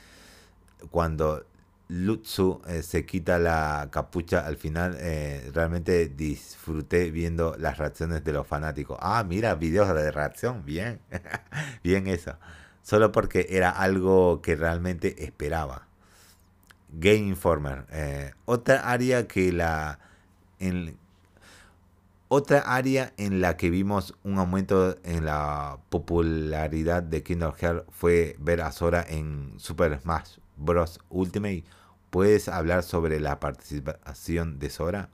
cuando 0.90 1.46
Lutsu 1.88 2.60
eh, 2.66 2.82
se 2.82 3.06
quita 3.06 3.38
la 3.38 3.88
capucha 3.90 4.46
al 4.46 4.56
final, 4.56 4.96
eh, 5.00 5.50
realmente 5.54 6.08
disfruté 6.08 7.10
viendo 7.10 7.56
las 7.58 7.78
reacciones 7.78 8.24
de 8.24 8.32
los 8.32 8.46
fanáticos. 8.46 8.98
Ah, 9.00 9.24
mira, 9.26 9.54
videos 9.54 9.88
de 9.94 10.10
reacción, 10.10 10.64
bien, 10.64 11.00
bien 11.84 12.06
eso. 12.08 12.36
Solo 12.82 13.12
porque 13.12 13.46
era 13.50 13.70
algo 13.70 14.42
que 14.42 14.56
realmente 14.56 15.24
esperaba. 15.24 15.86
Game 16.98 17.28
Informer. 17.28 17.86
Eh, 17.90 18.32
otra 18.44 18.90
área 18.90 19.26
que 19.26 19.52
la... 19.52 19.98
En, 20.58 20.96
otra 22.28 22.58
área 22.60 23.12
en 23.18 23.40
la 23.40 23.56
que 23.56 23.70
vimos 23.70 24.14
un 24.24 24.38
aumento 24.38 24.96
en 25.04 25.26
la 25.26 25.78
popularidad 25.90 27.02
de 27.04 27.22
Kingdom 27.22 27.52
Hearts 27.54 27.84
fue 27.92 28.34
ver 28.40 28.62
a 28.62 28.72
Sora 28.72 29.04
en 29.08 29.54
Super 29.58 30.00
Smash 30.00 30.38
Bros. 30.56 30.98
Ultimate. 31.08 31.62
¿Puedes 32.10 32.48
hablar 32.48 32.82
sobre 32.82 33.20
la 33.20 33.38
participación 33.38 34.58
de 34.58 34.70
Sora? 34.70 35.08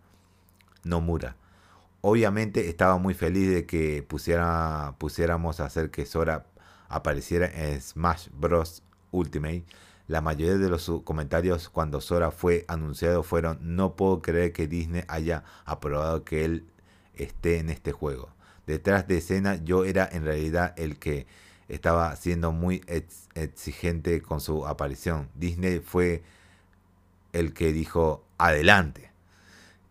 Nomura. 0.85 1.37
Obviamente 2.01 2.69
estaba 2.71 2.97
muy 2.97 3.13
feliz 3.13 3.53
de 3.53 3.67
que 3.67 4.03
pusiera, 4.03 4.95
pusiéramos 4.99 5.61
a 5.61 5.67
hacer 5.67 5.91
que 5.91 6.07
Sora 6.07 6.47
apareciera 6.89 7.47
en 7.47 7.79
Smash 7.81 8.29
Bros. 8.33 8.83
Ultimate. 9.11 9.65
La 10.09 10.21
mayoría 10.21 10.59
de 10.59 10.69
los 10.69 10.91
comentarios 11.05 11.69
cuando 11.69 12.01
Sora 12.01 12.31
fue 12.31 12.65
anunciado 12.69 13.23
fueron 13.23 13.59
no 13.63 13.95
puedo 13.95 14.21
creer 14.21 14.53
que 14.53 14.67
Disney 14.67 15.05
haya 15.09 15.45
aprobado 15.65 16.25
que 16.25 16.45
él 16.45 16.67
esté 17.15 17.59
en 17.59 17.71
este 17.71 17.93
juego. 17.93 18.31
Detrás 18.67 19.07
de 19.09 19.19
escena 19.19 19.57
yo 19.57 19.85
era 19.85 20.09
en 20.11 20.25
realidad 20.25 20.75
el 20.77 20.99
que 20.99 21.27
estaba 21.69 22.15
siendo 22.17 22.53
muy 22.53 22.85
exigente 23.35 24.21
con 24.23 24.41
su 24.41 24.67
aparición. 24.67 25.29
Disney 25.35 25.81
fue 25.81 26.23
el 27.33 27.55
que 27.55 27.73
dijo, 27.73 28.25
adelante. 28.39 29.11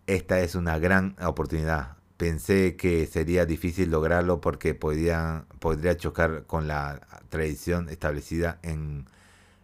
Esta 0.07 0.41
es 0.41 0.55
una 0.55 0.77
gran 0.77 1.15
oportunidad. 1.21 1.97
Pensé 2.17 2.75
que 2.75 3.07
sería 3.07 3.45
difícil 3.45 3.89
lograrlo 3.89 4.41
porque 4.41 4.75
podría, 4.75 5.45
podría 5.59 5.97
chocar 5.97 6.43
con 6.45 6.67
la 6.67 7.01
tradición 7.29 7.89
establecida 7.89 8.59
en, 8.61 9.05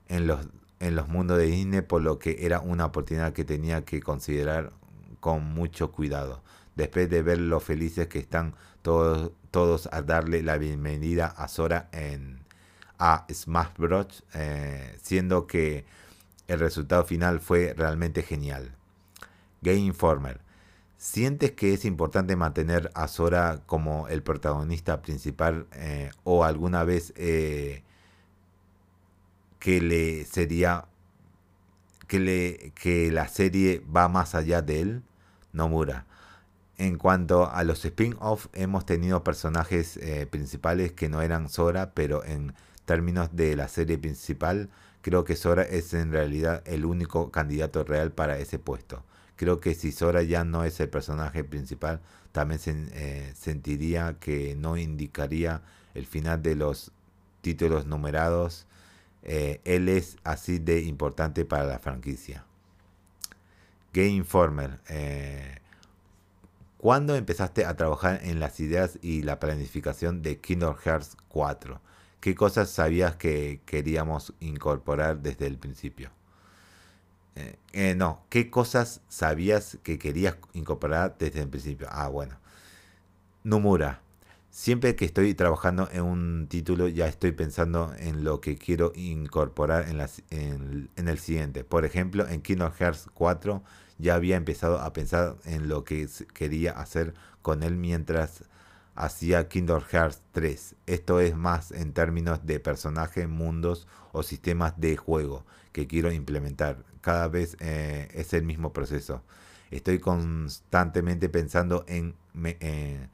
en, 0.08 0.28
los, 0.28 0.48
en 0.80 0.96
los 0.96 1.08
mundos 1.08 1.38
de 1.38 1.46
Disney, 1.46 1.82
por 1.82 2.02
lo 2.02 2.20
que 2.20 2.46
era 2.46 2.60
una 2.60 2.86
oportunidad 2.86 3.34
que 3.34 3.46
tenía 3.46 3.84
que 3.86 4.02
considerar 4.02 4.72
con 5.20 5.44
mucho 5.44 5.92
cuidado 5.92 6.42
después 6.78 7.10
de 7.10 7.24
ver 7.24 7.40
lo 7.40 7.60
felices 7.60 8.08
que 8.08 8.20
están 8.20 8.54
todos, 8.84 9.32
todos 9.52 9.90
a 9.92 10.04
darle 10.04 10.44
la 10.44 10.58
bienvenida 10.58 11.26
a 11.26 11.48
Sora 11.48 11.90
en 11.92 12.40
a 13.00 13.26
Smash 13.32 13.76
Bros. 13.78 14.24
Eh, 14.34 14.98
siendo 15.02 15.48
que 15.48 15.86
el 16.48 16.60
resultado 16.60 17.04
final 17.04 17.40
fue 17.40 17.74
realmente 17.76 18.22
genial. 18.22 18.72
Game 19.62 19.80
Informer. 19.80 20.40
¿Sientes 20.98 21.52
que 21.52 21.74
es 21.74 21.86
importante 21.86 22.36
mantener 22.36 22.92
a 22.96 23.08
Sora 23.08 23.62
como 23.66 24.08
el 24.08 24.24
protagonista 24.24 25.02
principal 25.02 25.68
eh, 25.74 26.12
o 26.24 26.44
alguna 26.44 26.84
vez 26.84 27.14
eh, 27.18 27.84
que 29.60 29.82
le 29.82 30.26
sería 30.26 30.86
que, 32.08 32.20
le, 32.20 32.72
que 32.76 33.12
la 33.12 33.28
serie 33.28 33.84
va 33.96 34.08
más 34.08 34.36
allá 34.36 34.62
de 34.62 34.82
él? 34.82 35.04
Nomura. 35.54 36.06
En 36.78 36.98
cuanto 36.98 37.50
a 37.50 37.64
los 37.64 37.84
spin-off, 37.86 38.48
hemos 38.54 38.86
tenido 38.86 39.24
personajes 39.24 39.98
eh, 39.98 40.28
principales 40.30 40.92
que 40.92 41.10
no 41.10 41.22
eran 41.22 41.50
Sora, 41.50 41.92
pero 41.94 42.24
en 42.24 42.54
términos 42.86 43.30
de 43.36 43.56
la 43.56 43.68
serie 43.68 43.98
principal, 43.98 44.70
creo 45.02 45.24
que 45.24 45.36
Sora 45.36 45.64
es 45.64 45.94
en 45.94 46.12
realidad 46.12 46.62
el 46.66 46.86
único 46.86 47.32
candidato 47.32 47.84
real 47.84 48.12
para 48.12 48.38
ese 48.38 48.60
puesto. 48.60 49.04
Creo 49.36 49.60
que 49.60 49.74
si 49.76 49.92
Sora 49.92 50.24
ya 50.24 50.44
no 50.44 50.64
es 50.64 50.80
el 50.80 50.90
personaje 50.90 51.44
principal, 51.44 52.02
también 52.32 52.60
se, 52.60 52.76
eh, 52.94 53.34
sentiría 53.36 54.18
que 54.20 54.56
no 54.56 54.78
indicaría 54.78 55.62
el 55.96 56.06
final 56.06 56.44
de 56.44 56.56
los 56.56 56.92
títulos 57.42 57.86
numerados. 57.86 58.68
Eh, 59.24 59.62
él 59.66 59.90
es 59.90 60.18
así 60.24 60.60
de 60.60 60.82
importante 60.82 61.46
para 61.46 61.66
la 61.66 61.80
franquicia. 61.80 62.46
Game 63.94 64.10
Informer. 64.10 64.80
¿Cuándo 66.78 67.16
empezaste 67.16 67.66
a 67.66 67.76
trabajar 67.76 68.20
en 68.24 68.40
las 68.40 68.60
ideas 68.60 69.00
y 69.02 69.24
la 69.24 69.40
planificación 69.40 70.22
de 70.22 70.40
Kingdom 70.40 70.76
Hearts 70.76 71.18
4? 71.28 71.82
¿Qué 72.20 72.36
cosas 72.36 72.70
sabías 72.70 73.16
que 73.16 73.62
queríamos 73.66 74.34
incorporar 74.40 75.20
desde 75.20 75.48
el 75.48 75.58
principio? 75.58 76.12
Eh, 77.36 77.56
eh, 77.74 77.96
no, 77.96 78.24
¿qué 78.30 78.50
cosas 78.50 79.02
sabías 79.08 79.78
que 79.84 80.00
querías 80.00 80.38
incorporar 80.54 81.16
desde 81.20 81.42
el 81.42 81.50
principio? 81.50 81.88
Ah, 81.92 82.08
bueno. 82.08 82.38
Nomura. 83.44 84.02
Siempre 84.58 84.96
que 84.96 85.06
estoy 85.06 85.36
trabajando 85.36 85.88
en 85.92 86.02
un 86.02 86.48
título 86.50 86.88
ya 86.88 87.08
estoy 87.08 87.32
pensando 87.32 87.94
en 88.00 88.24
lo 88.24 88.42
que 88.42 88.58
quiero 88.58 88.92
incorporar 88.96 89.88
en, 89.88 90.90
el 90.96 91.20
siguiente. 91.20 91.64
Por 91.64 91.86
ejemplo, 91.86 92.28
en 92.28 92.42
Kingdom 92.42 92.72
Hearts 92.72 93.08
4 93.14 93.62
ya 94.00 94.16
había 94.16 94.36
empezado 94.36 94.80
a 94.80 94.94
pensar 94.94 95.36
en 95.46 95.70
lo 95.70 95.84
que 95.84 96.10
quería 96.34 96.72
hacer 96.72 97.14
con 97.44 97.62
él 97.62 97.76
mientras 97.76 98.46
hacía 98.96 99.48
Kingdom 99.48 99.84
Hearts 99.92 100.24
3. 100.32 100.76
Esto 100.88 101.20
es 101.20 101.36
más 101.36 101.72
en 101.72 101.94
términos 101.94 102.44
de 102.48 102.60
personajes, 102.60 103.30
mundos 103.30 103.88
o 104.12 104.24
sistemas 104.24 104.74
de 104.82 104.98
juego 104.98 105.46
que 105.72 105.86
quiero 105.86 106.12
implementar. 106.12 106.84
Cada 107.02 107.28
vez 107.28 107.58
eh, 107.60 108.08
es 108.12 108.34
el 108.34 108.42
mismo 108.42 108.74
proceso. 108.74 109.22
Estoy 109.70 110.00
constantemente 110.00 111.30
pensando 111.30 111.86
en, 111.88 112.16
eh, 112.44 113.08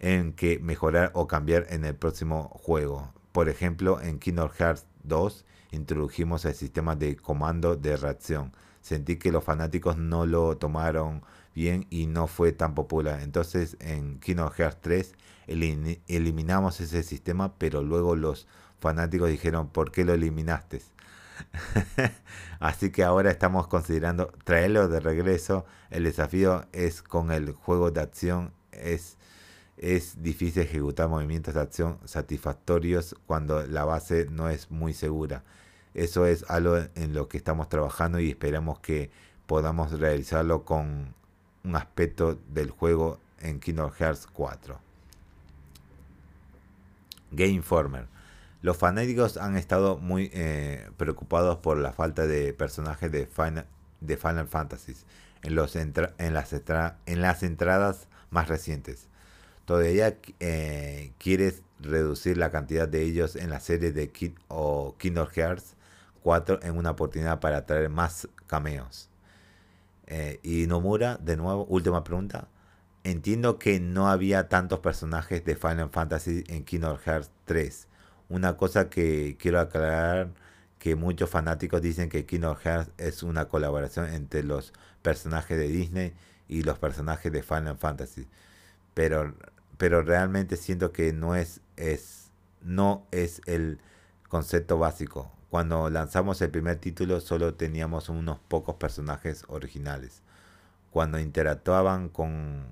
en 0.00 0.32
que 0.32 0.58
mejorar 0.58 1.10
o 1.14 1.26
cambiar 1.26 1.66
en 1.70 1.84
el 1.84 1.94
próximo 1.94 2.48
juego. 2.62 3.12
Por 3.32 3.48
ejemplo, 3.48 4.00
en 4.00 4.18
Kingdom 4.18 4.50
Hearts 4.50 4.86
2 5.04 5.44
introdujimos 5.72 6.44
el 6.44 6.54
sistema 6.54 6.96
de 6.96 7.16
comando 7.16 7.76
de 7.76 7.96
reacción. 7.96 8.52
Sentí 8.80 9.16
que 9.16 9.32
los 9.32 9.44
fanáticos 9.44 9.96
no 9.96 10.24
lo 10.24 10.56
tomaron 10.56 11.22
bien 11.54 11.86
y 11.90 12.06
no 12.06 12.26
fue 12.26 12.52
tan 12.52 12.74
popular. 12.74 13.20
Entonces 13.20 13.76
en 13.80 14.18
Kingdom 14.20 14.50
Hearts 14.50 14.78
3 14.80 15.14
eliminamos 15.46 16.80
ese 16.80 17.02
sistema, 17.02 17.54
pero 17.58 17.82
luego 17.82 18.16
los 18.16 18.46
fanáticos 18.80 19.28
dijeron, 19.28 19.68
¿por 19.68 19.90
qué 19.90 20.04
lo 20.04 20.14
eliminaste? 20.14 20.82
Así 22.60 22.90
que 22.90 23.04
ahora 23.04 23.30
estamos 23.30 23.66
considerando 23.66 24.32
traerlo 24.44 24.88
de 24.88 25.00
regreso. 25.00 25.66
El 25.90 26.04
desafío 26.04 26.66
es 26.72 27.02
con 27.02 27.30
el 27.30 27.52
juego 27.52 27.90
de 27.90 28.00
acción. 28.00 28.52
Es, 28.72 29.17
es 29.80 30.22
difícil 30.22 30.62
ejecutar 30.62 31.08
movimientos 31.08 31.54
de 31.54 31.60
acción 31.60 31.98
satisfactorios 32.04 33.14
cuando 33.26 33.66
la 33.66 33.84
base 33.84 34.26
no 34.30 34.48
es 34.48 34.70
muy 34.70 34.92
segura. 34.92 35.44
Eso 35.94 36.26
es 36.26 36.44
algo 36.48 36.76
en 36.94 37.14
lo 37.14 37.28
que 37.28 37.38
estamos 37.38 37.68
trabajando 37.68 38.20
y 38.20 38.30
esperamos 38.30 38.80
que 38.80 39.10
podamos 39.46 39.98
realizarlo 39.98 40.64
con 40.64 41.14
un 41.64 41.76
aspecto 41.76 42.38
del 42.48 42.70
juego 42.70 43.20
en 43.40 43.60
Kingdom 43.60 43.90
Hearts 43.90 44.26
4. 44.32 44.78
Game 47.30 47.50
Informer. 47.50 48.06
Los 48.62 48.76
fanáticos 48.76 49.36
han 49.36 49.56
estado 49.56 49.98
muy 49.98 50.30
eh, 50.32 50.88
preocupados 50.96 51.58
por 51.58 51.78
la 51.78 51.92
falta 51.92 52.26
de 52.26 52.52
personajes 52.52 53.10
de 53.12 53.26
Final, 53.26 53.66
de 54.00 54.16
Final 54.16 54.48
Fantasy 54.48 54.94
en, 55.42 55.54
los 55.54 55.76
en, 55.76 55.92
las 55.94 56.52
en 57.06 57.22
las 57.22 57.42
entradas 57.42 58.08
más 58.30 58.48
recientes. 58.48 59.07
Todavía 59.68 60.16
eh, 60.40 61.12
quieres 61.18 61.62
reducir 61.78 62.38
la 62.38 62.50
cantidad 62.50 62.88
de 62.88 63.02
ellos 63.02 63.36
en 63.36 63.50
la 63.50 63.60
serie 63.60 63.92
de 63.92 64.08
Kid 64.10 64.32
o 64.48 64.96
Kingdom 64.96 65.28
Hearts 65.28 65.76
4 66.22 66.60
en 66.62 66.78
una 66.78 66.92
oportunidad 66.92 67.38
para 67.38 67.66
traer 67.66 67.90
más 67.90 68.28
cameos. 68.46 69.10
Eh, 70.06 70.40
y 70.42 70.66
Nomura, 70.66 71.18
de 71.18 71.36
nuevo, 71.36 71.66
última 71.66 72.02
pregunta. 72.02 72.48
Entiendo 73.04 73.58
que 73.58 73.78
no 73.78 74.08
había 74.08 74.48
tantos 74.48 74.80
personajes 74.80 75.44
de 75.44 75.54
Final 75.54 75.90
Fantasy 75.90 76.44
en 76.48 76.64
Kingdom 76.64 76.96
Hearts 77.04 77.30
3 77.44 77.88
una 78.28 78.56
cosa 78.56 78.88
que 78.90 79.36
quiero 79.38 79.60
aclarar 79.60 80.30
que 80.78 80.94
muchos 80.96 81.30
fanáticos 81.30 81.82
dicen 81.82 82.08
que 82.08 82.26
Kingdom 82.26 82.56
Hearts 82.56 82.90
es 82.98 83.22
una 83.22 83.48
colaboración 83.48 84.06
entre 84.14 84.42
los 84.42 84.72
personajes 85.02 85.58
de 85.58 85.68
Disney 85.68 86.14
y 86.48 86.62
los 86.62 86.78
personajes 86.78 87.32
de 87.32 87.42
Final 87.42 87.76
Fantasy. 87.78 88.28
Pero, 88.94 89.34
pero 89.78 90.02
realmente 90.02 90.56
siento 90.56 90.92
que 90.92 91.12
no 91.12 91.36
es, 91.36 91.60
es, 91.76 92.30
no 92.60 93.06
es 93.12 93.40
el 93.46 93.78
concepto 94.28 94.78
básico. 94.78 95.30
Cuando 95.50 95.88
lanzamos 95.88 96.42
el 96.42 96.50
primer 96.50 96.76
título 96.76 97.20
solo 97.20 97.54
teníamos 97.54 98.08
unos 98.10 98.38
pocos 98.38 98.74
personajes 98.74 99.44
originales. 99.48 100.22
Cuando 100.90 101.18
interactuaban 101.20 102.08
con, 102.08 102.66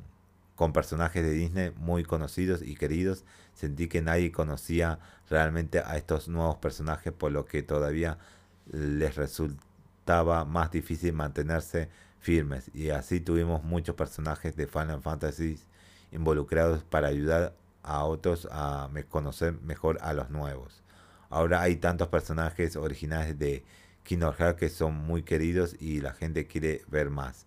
con 0.57 0.73
personajes 0.73 1.23
de 1.23 1.31
Disney 1.31 1.73
muy 1.77 2.03
conocidos 2.03 2.61
y 2.61 2.75
queridos, 2.75 3.25
sentí 3.55 3.89
que 3.89 4.03
nadie 4.03 4.33
conocía 4.33 4.99
realmente 5.31 5.79
a 5.79 5.97
estos 5.97 6.29
nuevos 6.29 6.57
personajes, 6.57 7.13
por 7.13 7.31
lo 7.33 7.47
que 7.47 7.63
todavía 7.63 8.19
les 8.73 9.15
resultaba 9.15 10.45
más 10.45 10.73
difícil 10.73 11.13
mantenerse 11.13 11.89
firmes. 12.19 12.71
Y 12.75 12.91
así 12.91 13.21
tuvimos 13.21 13.63
muchos 13.63 13.95
personajes 13.95 14.57
de 14.57 14.67
Final 14.67 15.01
Fantasy 15.03 15.59
involucrados 16.13 16.85
para 16.85 17.09
ayudar 17.09 17.55
a 17.83 18.05
otros 18.05 18.49
a 18.51 18.89
conocer 19.09 19.55
mejor 19.63 19.99
a 20.03 20.13
los 20.13 20.31
nuevos. 20.31 20.83
Ahora 21.31 21.63
hay 21.63 21.77
tantos 21.77 22.09
personajes 22.09 22.77
originales 22.77 23.39
de 23.39 23.65
Kingdom 24.03 24.35
Hearts 24.35 24.59
que 24.59 24.69
son 24.69 24.95
muy 24.95 25.23
queridos 25.23 25.77
y 25.81 26.01
la 26.01 26.13
gente 26.13 26.47
quiere 26.47 26.83
ver 26.89 27.11
más. 27.11 27.47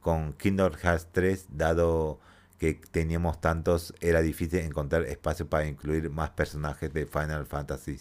Con 0.00 0.32
Kingdom 0.32 0.72
Hearts 0.74 1.08
3, 1.12 1.46
dado 1.50 2.18
que 2.58 2.74
teníamos 2.74 3.40
tantos, 3.40 3.94
era 4.00 4.20
difícil 4.20 4.60
encontrar 4.60 5.02
espacio 5.04 5.48
para 5.48 5.66
incluir 5.66 6.10
más 6.10 6.30
personajes 6.30 6.92
de 6.92 7.06
Final 7.06 7.46
Fantasy. 7.46 7.98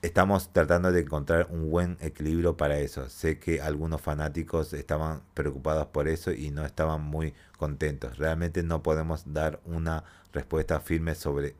Estamos 0.00 0.52
tratando 0.52 0.92
de 0.92 1.00
encontrar 1.00 1.48
un 1.50 1.70
buen 1.70 1.96
equilibrio 2.00 2.56
para 2.56 2.78
eso. 2.78 3.08
Sé 3.10 3.40
que 3.40 3.60
algunos 3.60 4.00
fanáticos 4.00 4.72
estaban 4.72 5.22
preocupados 5.34 5.88
por 5.88 6.06
eso 6.06 6.30
y 6.30 6.50
no 6.52 6.64
estaban 6.64 7.02
muy 7.02 7.34
contentos. 7.56 8.16
Realmente 8.16 8.62
no 8.62 8.80
podemos 8.80 9.32
dar 9.32 9.60
una 9.64 10.04
respuesta 10.32 10.78
firme 10.78 11.16
sobre 11.16 11.56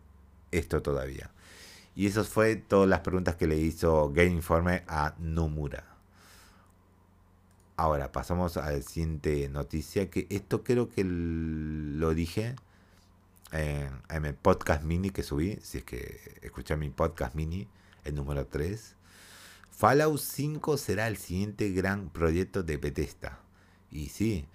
esto 0.53 0.83
todavía. 0.83 1.31
Y 1.97 2.07
eso 2.07 2.23
fue 2.23 2.55
todas 2.55 2.89
las 2.89 3.01
preguntas 3.01 3.35
que 3.35 3.49
le 3.49 3.57
hizo 3.57 4.11
Game 4.11 4.31
Informe 4.31 4.85
a 4.87 5.17
Nomura. 5.19 5.85
Ahora 7.77 8.13
pasamos 8.13 8.57
a 8.57 8.71
la 8.71 8.83
siguiente 8.83 9.49
noticia, 9.49 10.11
que 10.11 10.29
esto 10.31 10.63
creo 10.63 10.89
que 10.89 11.03
lo 11.05 12.15
dije 12.15 12.55
en, 13.51 14.25
el 14.25 14.35
podcast 14.35 14.85
mini 14.85 15.11
que 15.11 15.25
subí, 15.25 15.59
si 15.61 15.79
es 15.79 15.85
que 15.85 16.39
escuché 16.43 16.77
mi 16.77 16.91
podcast 16.91 17.35
mini, 17.35 17.67
el 18.05 18.15
número 18.15 18.47
3. 18.47 18.97
Fallout 19.71 20.19
5 20.19 20.77
será 20.77 21.09
el 21.09 21.17
siguiente 21.17 21.71
gran 21.71 22.11
proyecto 22.11 22.63
de 22.63 22.77
Bethesda. 22.77 23.39
Y 23.91 24.09
sí, 24.09 24.47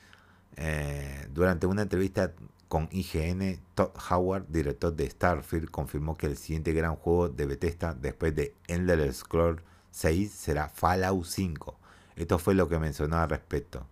eh, 0.58 1.28
durante 1.34 1.66
una 1.66 1.84
entrevista 1.84 2.34
con 2.68 2.90
IGN, 2.92 3.60
Todd 3.76 3.92
Howard, 4.10 4.48
director 4.50 4.94
de 4.96 5.10
Starfield, 5.10 5.70
confirmó 5.70 6.16
que 6.16 6.28
el 6.28 6.38
siguiente 6.38 6.74
gran 6.74 6.96
juego 6.96 7.30
de 7.30 7.46
Bethesda 7.46 7.94
después 7.94 8.36
de 8.36 8.56
Elder 8.68 9.14
Scrolls 9.14 9.62
6 9.92 10.32
será 10.32 10.70
Fallout 10.70 11.26
5 11.26 11.78
esto 12.16 12.38
fue 12.40 12.54
lo 12.54 12.70
que 12.70 12.80
mencionó 12.80 13.18
al 13.18 13.30
respecto. 13.30 13.88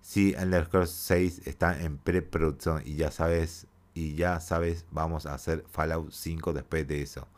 Sí, 0.00 0.34
Elder 0.36 0.66
Scrolls 0.66 0.90
6 0.90 1.42
está 1.46 1.80
en 1.80 1.98
preproducción 1.98 2.82
y 2.84 2.96
ya 2.96 3.10
sabes, 3.10 3.66
y 3.94 4.14
ya 4.14 4.40
sabes, 4.40 4.86
vamos 4.90 5.26
a 5.26 5.34
hacer 5.34 5.64
Fallout 5.70 6.10
5 6.12 6.52
después 6.52 6.88
de 6.88 7.02
eso. 7.02 7.28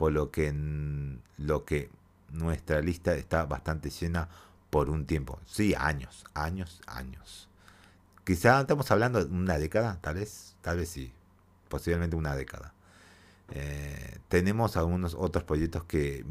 Por 0.00 0.12
lo 0.12 0.30
que, 0.30 0.50
lo 1.36 1.66
que 1.66 1.90
nuestra 2.30 2.80
lista 2.80 3.12
está 3.16 3.44
bastante 3.44 3.90
llena 3.90 4.30
por 4.70 4.88
un 4.88 5.04
tiempo. 5.04 5.38
Sí, 5.44 5.74
años, 5.76 6.24
años, 6.32 6.80
años. 6.86 7.50
Quizá 8.24 8.62
estamos 8.62 8.90
hablando 8.90 9.22
de 9.22 9.30
una 9.30 9.58
década, 9.58 9.98
tal 10.00 10.14
vez, 10.14 10.56
tal 10.62 10.78
vez 10.78 10.88
sí, 10.88 11.12
posiblemente 11.68 12.16
una 12.16 12.34
década. 12.34 12.72
Eh, 13.50 14.16
tenemos 14.28 14.78
algunos 14.78 15.12
otros 15.12 15.44
proyectos 15.44 15.84
que 15.84 16.24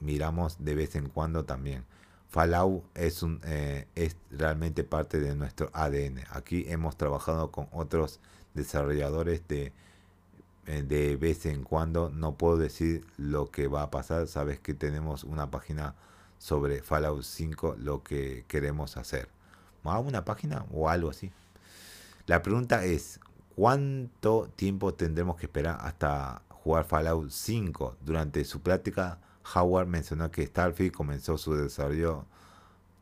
miramos 0.00 0.64
de 0.64 0.74
vez 0.74 0.96
en 0.96 1.10
cuando 1.10 1.44
también. 1.44 1.84
Fallout 2.30 2.84
es, 2.94 3.22
un, 3.22 3.38
eh, 3.44 3.86
es 3.94 4.16
realmente 4.30 4.82
parte 4.82 5.20
de 5.20 5.36
nuestro 5.36 5.68
ADN. 5.74 6.24
Aquí 6.30 6.64
hemos 6.68 6.96
trabajado 6.96 7.52
con 7.52 7.68
otros 7.70 8.20
desarrolladores 8.54 9.46
de, 9.46 9.74
de 10.66 11.16
vez 11.16 11.46
en 11.46 11.64
cuando. 11.64 12.10
No 12.10 12.36
puedo 12.36 12.56
decir 12.56 13.06
lo 13.16 13.50
que 13.50 13.68
va 13.68 13.82
a 13.82 13.90
pasar. 13.90 14.26
Sabes 14.26 14.60
que 14.60 14.74
tenemos 14.74 15.24
una 15.24 15.50
página 15.50 15.94
sobre 16.38 16.82
Fallout 16.82 17.22
5, 17.22 17.76
lo 17.78 18.02
que 18.02 18.44
queremos 18.48 18.96
hacer. 18.96 19.28
¿A 19.84 19.98
una 19.98 20.24
página 20.24 20.64
o 20.72 20.88
algo 20.88 21.10
así? 21.10 21.30
La 22.26 22.42
pregunta 22.42 22.84
es, 22.84 23.20
¿cuánto 23.54 24.48
tiempo 24.56 24.94
tendremos 24.94 25.36
que 25.36 25.46
esperar 25.46 25.78
hasta 25.82 26.42
jugar 26.48 26.84
Fallout 26.84 27.30
5? 27.30 27.96
Durante 28.00 28.44
su 28.44 28.60
práctica 28.60 29.18
Howard 29.54 29.86
mencionó 29.86 30.30
que 30.30 30.46
Starfield 30.46 30.92
comenzó 30.92 31.36
su 31.36 31.54
desarrollo, 31.54 32.24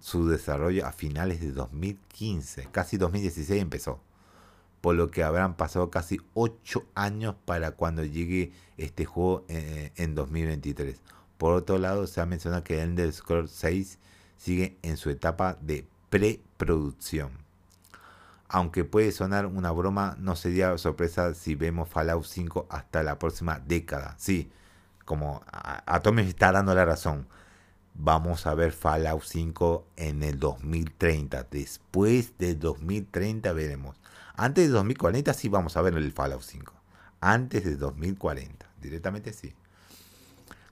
su 0.01 0.27
desarrollo 0.27 0.87
a 0.87 0.93
finales 0.93 1.41
de 1.41 1.53
2015, 1.53 2.69
casi 2.73 2.97
2016 2.97 3.63
empezó, 3.63 4.01
por 4.83 4.97
lo 4.97 5.11
que 5.11 5.23
habrán 5.23 5.55
pasado 5.57 5.91
casi 5.91 6.21
8 6.35 6.85
años 6.95 7.37
para 7.47 7.71
cuando 7.71 8.05
llegue 8.05 8.53
este 8.77 9.07
juego 9.07 9.47
eh, 9.49 9.93
en 9.97 10.15
2023. 10.15 11.01
Por 11.39 11.55
otro 11.55 11.79
lado, 11.79 12.07
se 12.07 12.21
ha 12.21 12.27
mencionado 12.27 12.65
que 12.65 12.83
Ender 12.83 13.11
Scrolls 13.13 13.53
6 13.53 13.99
sigue 14.37 14.77
en 14.83 14.97
su 14.97 15.09
etapa 15.09 15.57
de 15.61 15.87
preproducción. 16.11 17.31
Aunque 18.49 18.85
puede 18.85 19.13
sonar 19.13 19.47
una 19.47 19.71
broma, 19.71 20.17
no 20.19 20.35
sería 20.35 20.77
sorpresa 20.77 21.33
si 21.33 21.55
vemos 21.55 21.89
Fallout 21.89 22.25
5 22.25 22.67
hasta 22.69 23.05
la 23.05 23.19
próxima 23.19 23.61
década. 23.61 24.17
Sí, 24.19 24.51
como 25.05 25.43
Atomy 25.87 26.23
está 26.23 26.51
dando 26.51 26.75
la 26.75 26.85
razón. 26.85 27.29
Vamos 27.95 28.47
a 28.47 28.55
ver 28.55 28.73
Fallout 28.73 29.23
5 29.23 29.87
en 29.97 30.23
el 30.23 30.39
2030. 30.39 31.47
Después 31.51 32.37
de 32.39 32.55
2030 32.55 33.53
veremos. 33.53 34.01
Antes 34.35 34.67
de 34.67 34.73
2040 34.73 35.33
sí 35.35 35.49
vamos 35.49 35.77
a 35.77 35.83
ver 35.83 35.95
el 35.95 36.11
Fallout 36.11 36.43
5. 36.43 36.73
Antes 37.21 37.65
de 37.65 37.77
2040. 37.77 38.67
Directamente 38.81 39.33
sí. 39.33 39.55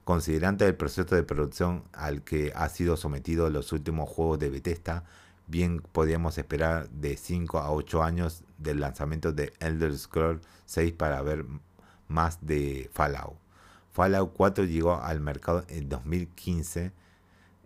Considerando 0.03 0.65
el 0.65 0.75
proceso 0.75 1.15
de 1.15 1.23
producción 1.23 1.83
al 1.93 2.23
que 2.23 2.51
ha 2.55 2.67
sido 2.69 2.97
sometido 2.97 3.49
los 3.49 3.71
últimos 3.71 4.09
juegos 4.09 4.39
de 4.39 4.49
Bethesda, 4.49 5.03
bien 5.47 5.79
podríamos 5.79 6.37
esperar 6.39 6.89
de 6.89 7.17
5 7.17 7.59
a 7.59 7.71
8 7.71 8.03
años 8.03 8.43
del 8.57 8.79
lanzamiento 8.79 9.31
de 9.31 9.53
Elder 9.59 9.95
Scrolls 9.95 10.41
6 10.65 10.93
para 10.93 11.21
ver 11.21 11.45
más 12.07 12.39
de 12.41 12.89
Fallout. 12.91 13.37
Fallout 13.93 14.33
4 14.33 14.65
llegó 14.65 14.95
al 14.95 15.21
mercado 15.21 15.63
en 15.67 15.87
2015 15.87 16.91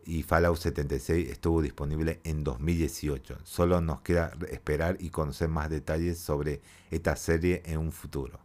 y 0.05 0.23
Fallout 0.23 0.57
76 0.57 1.29
estuvo 1.29 1.61
disponible 1.61 2.21
en 2.23 2.43
2018. 2.43 3.39
Solo 3.43 3.81
nos 3.81 4.01
queda 4.01 4.31
esperar 4.49 4.97
y 4.99 5.09
conocer 5.09 5.49
más 5.49 5.69
detalles 5.69 6.19
sobre 6.19 6.61
esta 6.91 7.15
serie 7.15 7.63
en 7.65 7.79
un 7.79 7.91
futuro. 7.91 8.39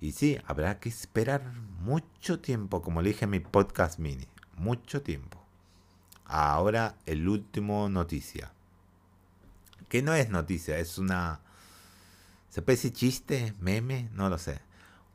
Y 0.00 0.12
sí, 0.12 0.38
habrá 0.46 0.80
que 0.80 0.88
esperar 0.88 1.52
mucho 1.80 2.40
tiempo, 2.40 2.82
como 2.82 3.02
le 3.02 3.10
dije 3.10 3.24
en 3.24 3.30
mi 3.30 3.40
podcast 3.40 3.98
mini, 3.98 4.26
mucho 4.56 5.02
tiempo. 5.02 5.40
Ahora 6.24 6.96
el 7.06 7.28
último 7.28 7.88
noticia. 7.88 8.52
Que 9.88 10.02
no 10.02 10.14
es 10.14 10.28
noticia, 10.30 10.78
es 10.78 10.98
una... 10.98 11.40
¿Se 12.48 12.62
puede 12.62 12.92
chiste? 12.92 13.54
¿Meme? 13.60 14.08
No 14.12 14.28
lo 14.28 14.38
sé. 14.38 14.60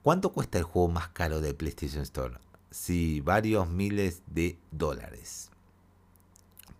¿Cuánto 0.03 0.31
cuesta 0.31 0.57
el 0.57 0.63
juego 0.63 0.87
más 0.87 1.09
caro 1.09 1.41
de 1.41 1.53
PlayStation 1.53 2.03
Store? 2.03 2.37
Sí, 2.69 3.21
varios 3.21 3.69
miles 3.69 4.21
de 4.27 4.57
dólares. 4.71 5.49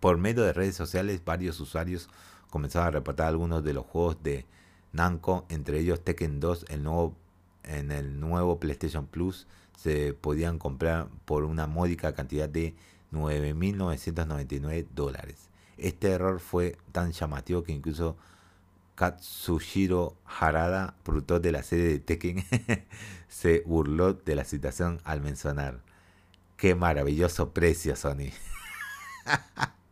Por 0.00 0.18
medio 0.18 0.42
de 0.44 0.52
redes 0.52 0.76
sociales, 0.76 1.22
varios 1.24 1.58
usuarios 1.60 2.08
comenzaron 2.50 2.88
a 2.88 2.90
reportar 2.92 3.28
algunos 3.28 3.64
de 3.64 3.74
los 3.74 3.86
juegos 3.86 4.22
de 4.22 4.46
Namco, 4.92 5.46
entre 5.48 5.78
ellos 5.80 6.02
Tekken 6.02 6.40
2, 6.40 6.66
el 6.68 6.82
nuevo, 6.82 7.14
en 7.64 7.92
el 7.92 8.20
nuevo 8.20 8.58
PlayStation 8.58 9.06
Plus, 9.06 9.46
se 9.76 10.14
podían 10.14 10.58
comprar 10.58 11.08
por 11.24 11.44
una 11.44 11.66
módica 11.66 12.14
cantidad 12.14 12.48
de 12.48 12.74
9.999 13.12 14.86
dólares. 14.94 15.50
Este 15.76 16.10
error 16.10 16.40
fue 16.40 16.78
tan 16.92 17.12
llamativo 17.12 17.62
que 17.62 17.72
incluso 17.72 18.16
Katsushiro 18.94 20.16
Harada, 20.24 20.94
productor 21.02 21.42
de 21.42 21.52
la 21.52 21.62
serie 21.62 21.86
de 21.86 21.98
Tekken, 21.98 22.44
se 23.28 23.62
burló 23.66 24.14
de 24.14 24.34
la 24.34 24.44
situación 24.44 25.00
al 25.04 25.20
mencionar. 25.20 25.80
Qué 26.56 26.74
maravilloso 26.74 27.52
precio, 27.52 27.94
Sony. 27.96 28.30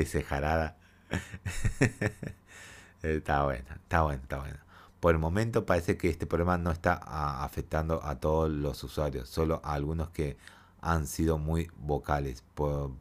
ese 0.00 0.22
jarada. 0.22 0.76
está 3.02 3.44
bueno, 3.44 3.66
está 3.70 4.02
bueno, 4.02 4.22
está 4.22 4.38
bueno. 4.38 4.58
Por 5.00 5.14
el 5.14 5.18
momento 5.18 5.64
parece 5.64 5.96
que 5.96 6.10
este 6.10 6.26
problema 6.26 6.58
no 6.58 6.72
está 6.72 7.00
ah, 7.04 7.44
afectando 7.44 8.04
a 8.04 8.16
todos 8.16 8.50
los 8.50 8.82
usuarios, 8.82 9.28
solo 9.28 9.60
a 9.64 9.74
algunos 9.74 10.10
que 10.10 10.36
han 10.80 11.06
sido 11.06 11.38
muy 11.38 11.70
vocales. 11.78 12.42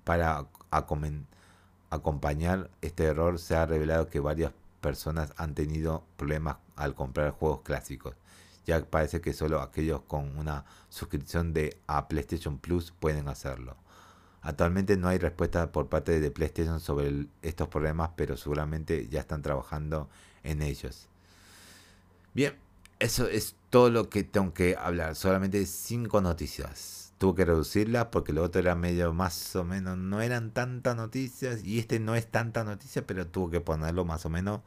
para 0.04 0.46
acompañar 1.90 2.70
este 2.82 3.06
error 3.06 3.40
se 3.40 3.56
ha 3.56 3.66
revelado 3.66 4.10
que 4.10 4.20
varias 4.20 4.52
personas 4.82 5.34
han 5.38 5.56
tenido 5.56 6.04
problemas 6.18 6.58
al 6.76 6.94
comprar 6.94 7.32
juegos 7.32 7.62
clásicos. 7.62 8.16
Ya 8.66 8.84
parece 8.86 9.22
que 9.22 9.34
solo 9.34 9.62
aquellos 9.62 10.02
con 10.02 10.38
una 10.38 10.66
suscripción 10.90 11.54
de 11.54 11.80
a 11.88 12.08
PlayStation 12.08 12.58
Plus 12.58 12.92
pueden 12.92 13.28
hacerlo. 13.30 13.78
Actualmente 14.42 14.98
no 14.98 15.08
hay 15.08 15.18
respuesta 15.18 15.72
por 15.72 15.88
parte 15.88 16.20
de 16.20 16.32
PlayStation 16.32 16.80
sobre 16.80 17.28
estos 17.42 17.68
problemas, 17.68 18.12
pero 18.16 18.38
seguramente 18.38 19.08
ya 19.10 19.20
están 19.22 19.42
trabajando 19.42 20.10
en 20.44 20.62
ellos. 20.62 21.10
Bien, 22.34 22.56
eso 23.00 23.28
es 23.28 23.56
todo 23.70 23.90
lo 23.90 24.10
que 24.10 24.24
tengo 24.24 24.54
que 24.54 24.76
hablar. 24.76 25.16
Solamente 25.16 25.66
cinco 25.66 26.22
noticias. 26.22 27.14
Tuve 27.18 27.38
que 27.38 27.46
reducirlas 27.46 28.06
porque 28.06 28.32
lo 28.32 28.44
otro 28.44 28.62
era 28.62 28.76
medio 28.76 29.12
más 29.12 29.56
o 29.56 29.64
menos, 29.64 29.98
no 29.98 30.22
eran 30.22 30.52
tantas 30.52 30.96
noticias 30.96 31.64
y 31.64 31.80
este 31.80 32.00
no 32.00 32.16
es 32.16 32.28
tanta 32.28 32.64
noticia, 32.64 33.08
pero 33.08 33.26
tuve 33.26 33.54
que 33.54 33.62
ponerlo 33.62 34.06
más 34.06 34.26
o 34.26 34.30
menos 34.30 34.62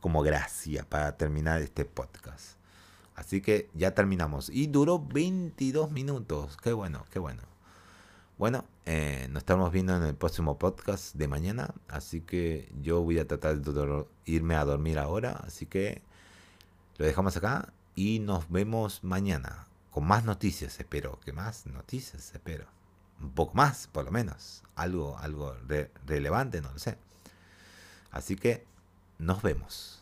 como 0.00 0.22
gracia 0.22 0.86
para 0.88 1.16
terminar 1.16 1.60
este 1.60 1.84
podcast. 1.84 2.56
Así 3.16 3.40
que 3.40 3.68
ya 3.74 3.94
terminamos. 3.94 4.48
Y 4.48 4.68
duró 4.68 5.00
22 5.00 5.90
minutos. 5.90 6.56
Qué 6.62 6.72
bueno, 6.72 7.04
qué 7.10 7.18
bueno. 7.18 7.42
Bueno, 8.38 8.64
eh, 8.90 9.28
nos 9.28 9.42
estamos 9.42 9.70
viendo 9.70 9.94
en 9.94 10.02
el 10.02 10.14
próximo 10.14 10.58
podcast 10.58 11.14
de 11.14 11.28
mañana, 11.28 11.74
así 11.88 12.22
que 12.22 12.72
yo 12.80 13.02
voy 13.02 13.18
a 13.18 13.26
tratar 13.26 13.60
de 13.60 14.06
irme 14.24 14.54
a 14.54 14.64
dormir 14.64 14.98
ahora, 14.98 15.32
así 15.44 15.66
que 15.66 16.00
lo 16.96 17.04
dejamos 17.04 17.36
acá 17.36 17.74
y 17.94 18.18
nos 18.20 18.50
vemos 18.50 19.04
mañana 19.04 19.66
con 19.90 20.06
más 20.06 20.24
noticias, 20.24 20.80
espero, 20.80 21.20
que 21.20 21.34
más 21.34 21.66
noticias, 21.66 22.32
espero. 22.32 22.64
Un 23.20 23.32
poco 23.32 23.52
más, 23.52 23.88
por 23.88 24.06
lo 24.06 24.10
menos, 24.10 24.62
algo 24.74 25.18
algo 25.18 25.54
relevante, 26.06 26.62
no 26.62 26.72
lo 26.72 26.78
sé. 26.78 26.96
Así 28.10 28.36
que 28.36 28.64
nos 29.18 29.42
vemos. 29.42 29.97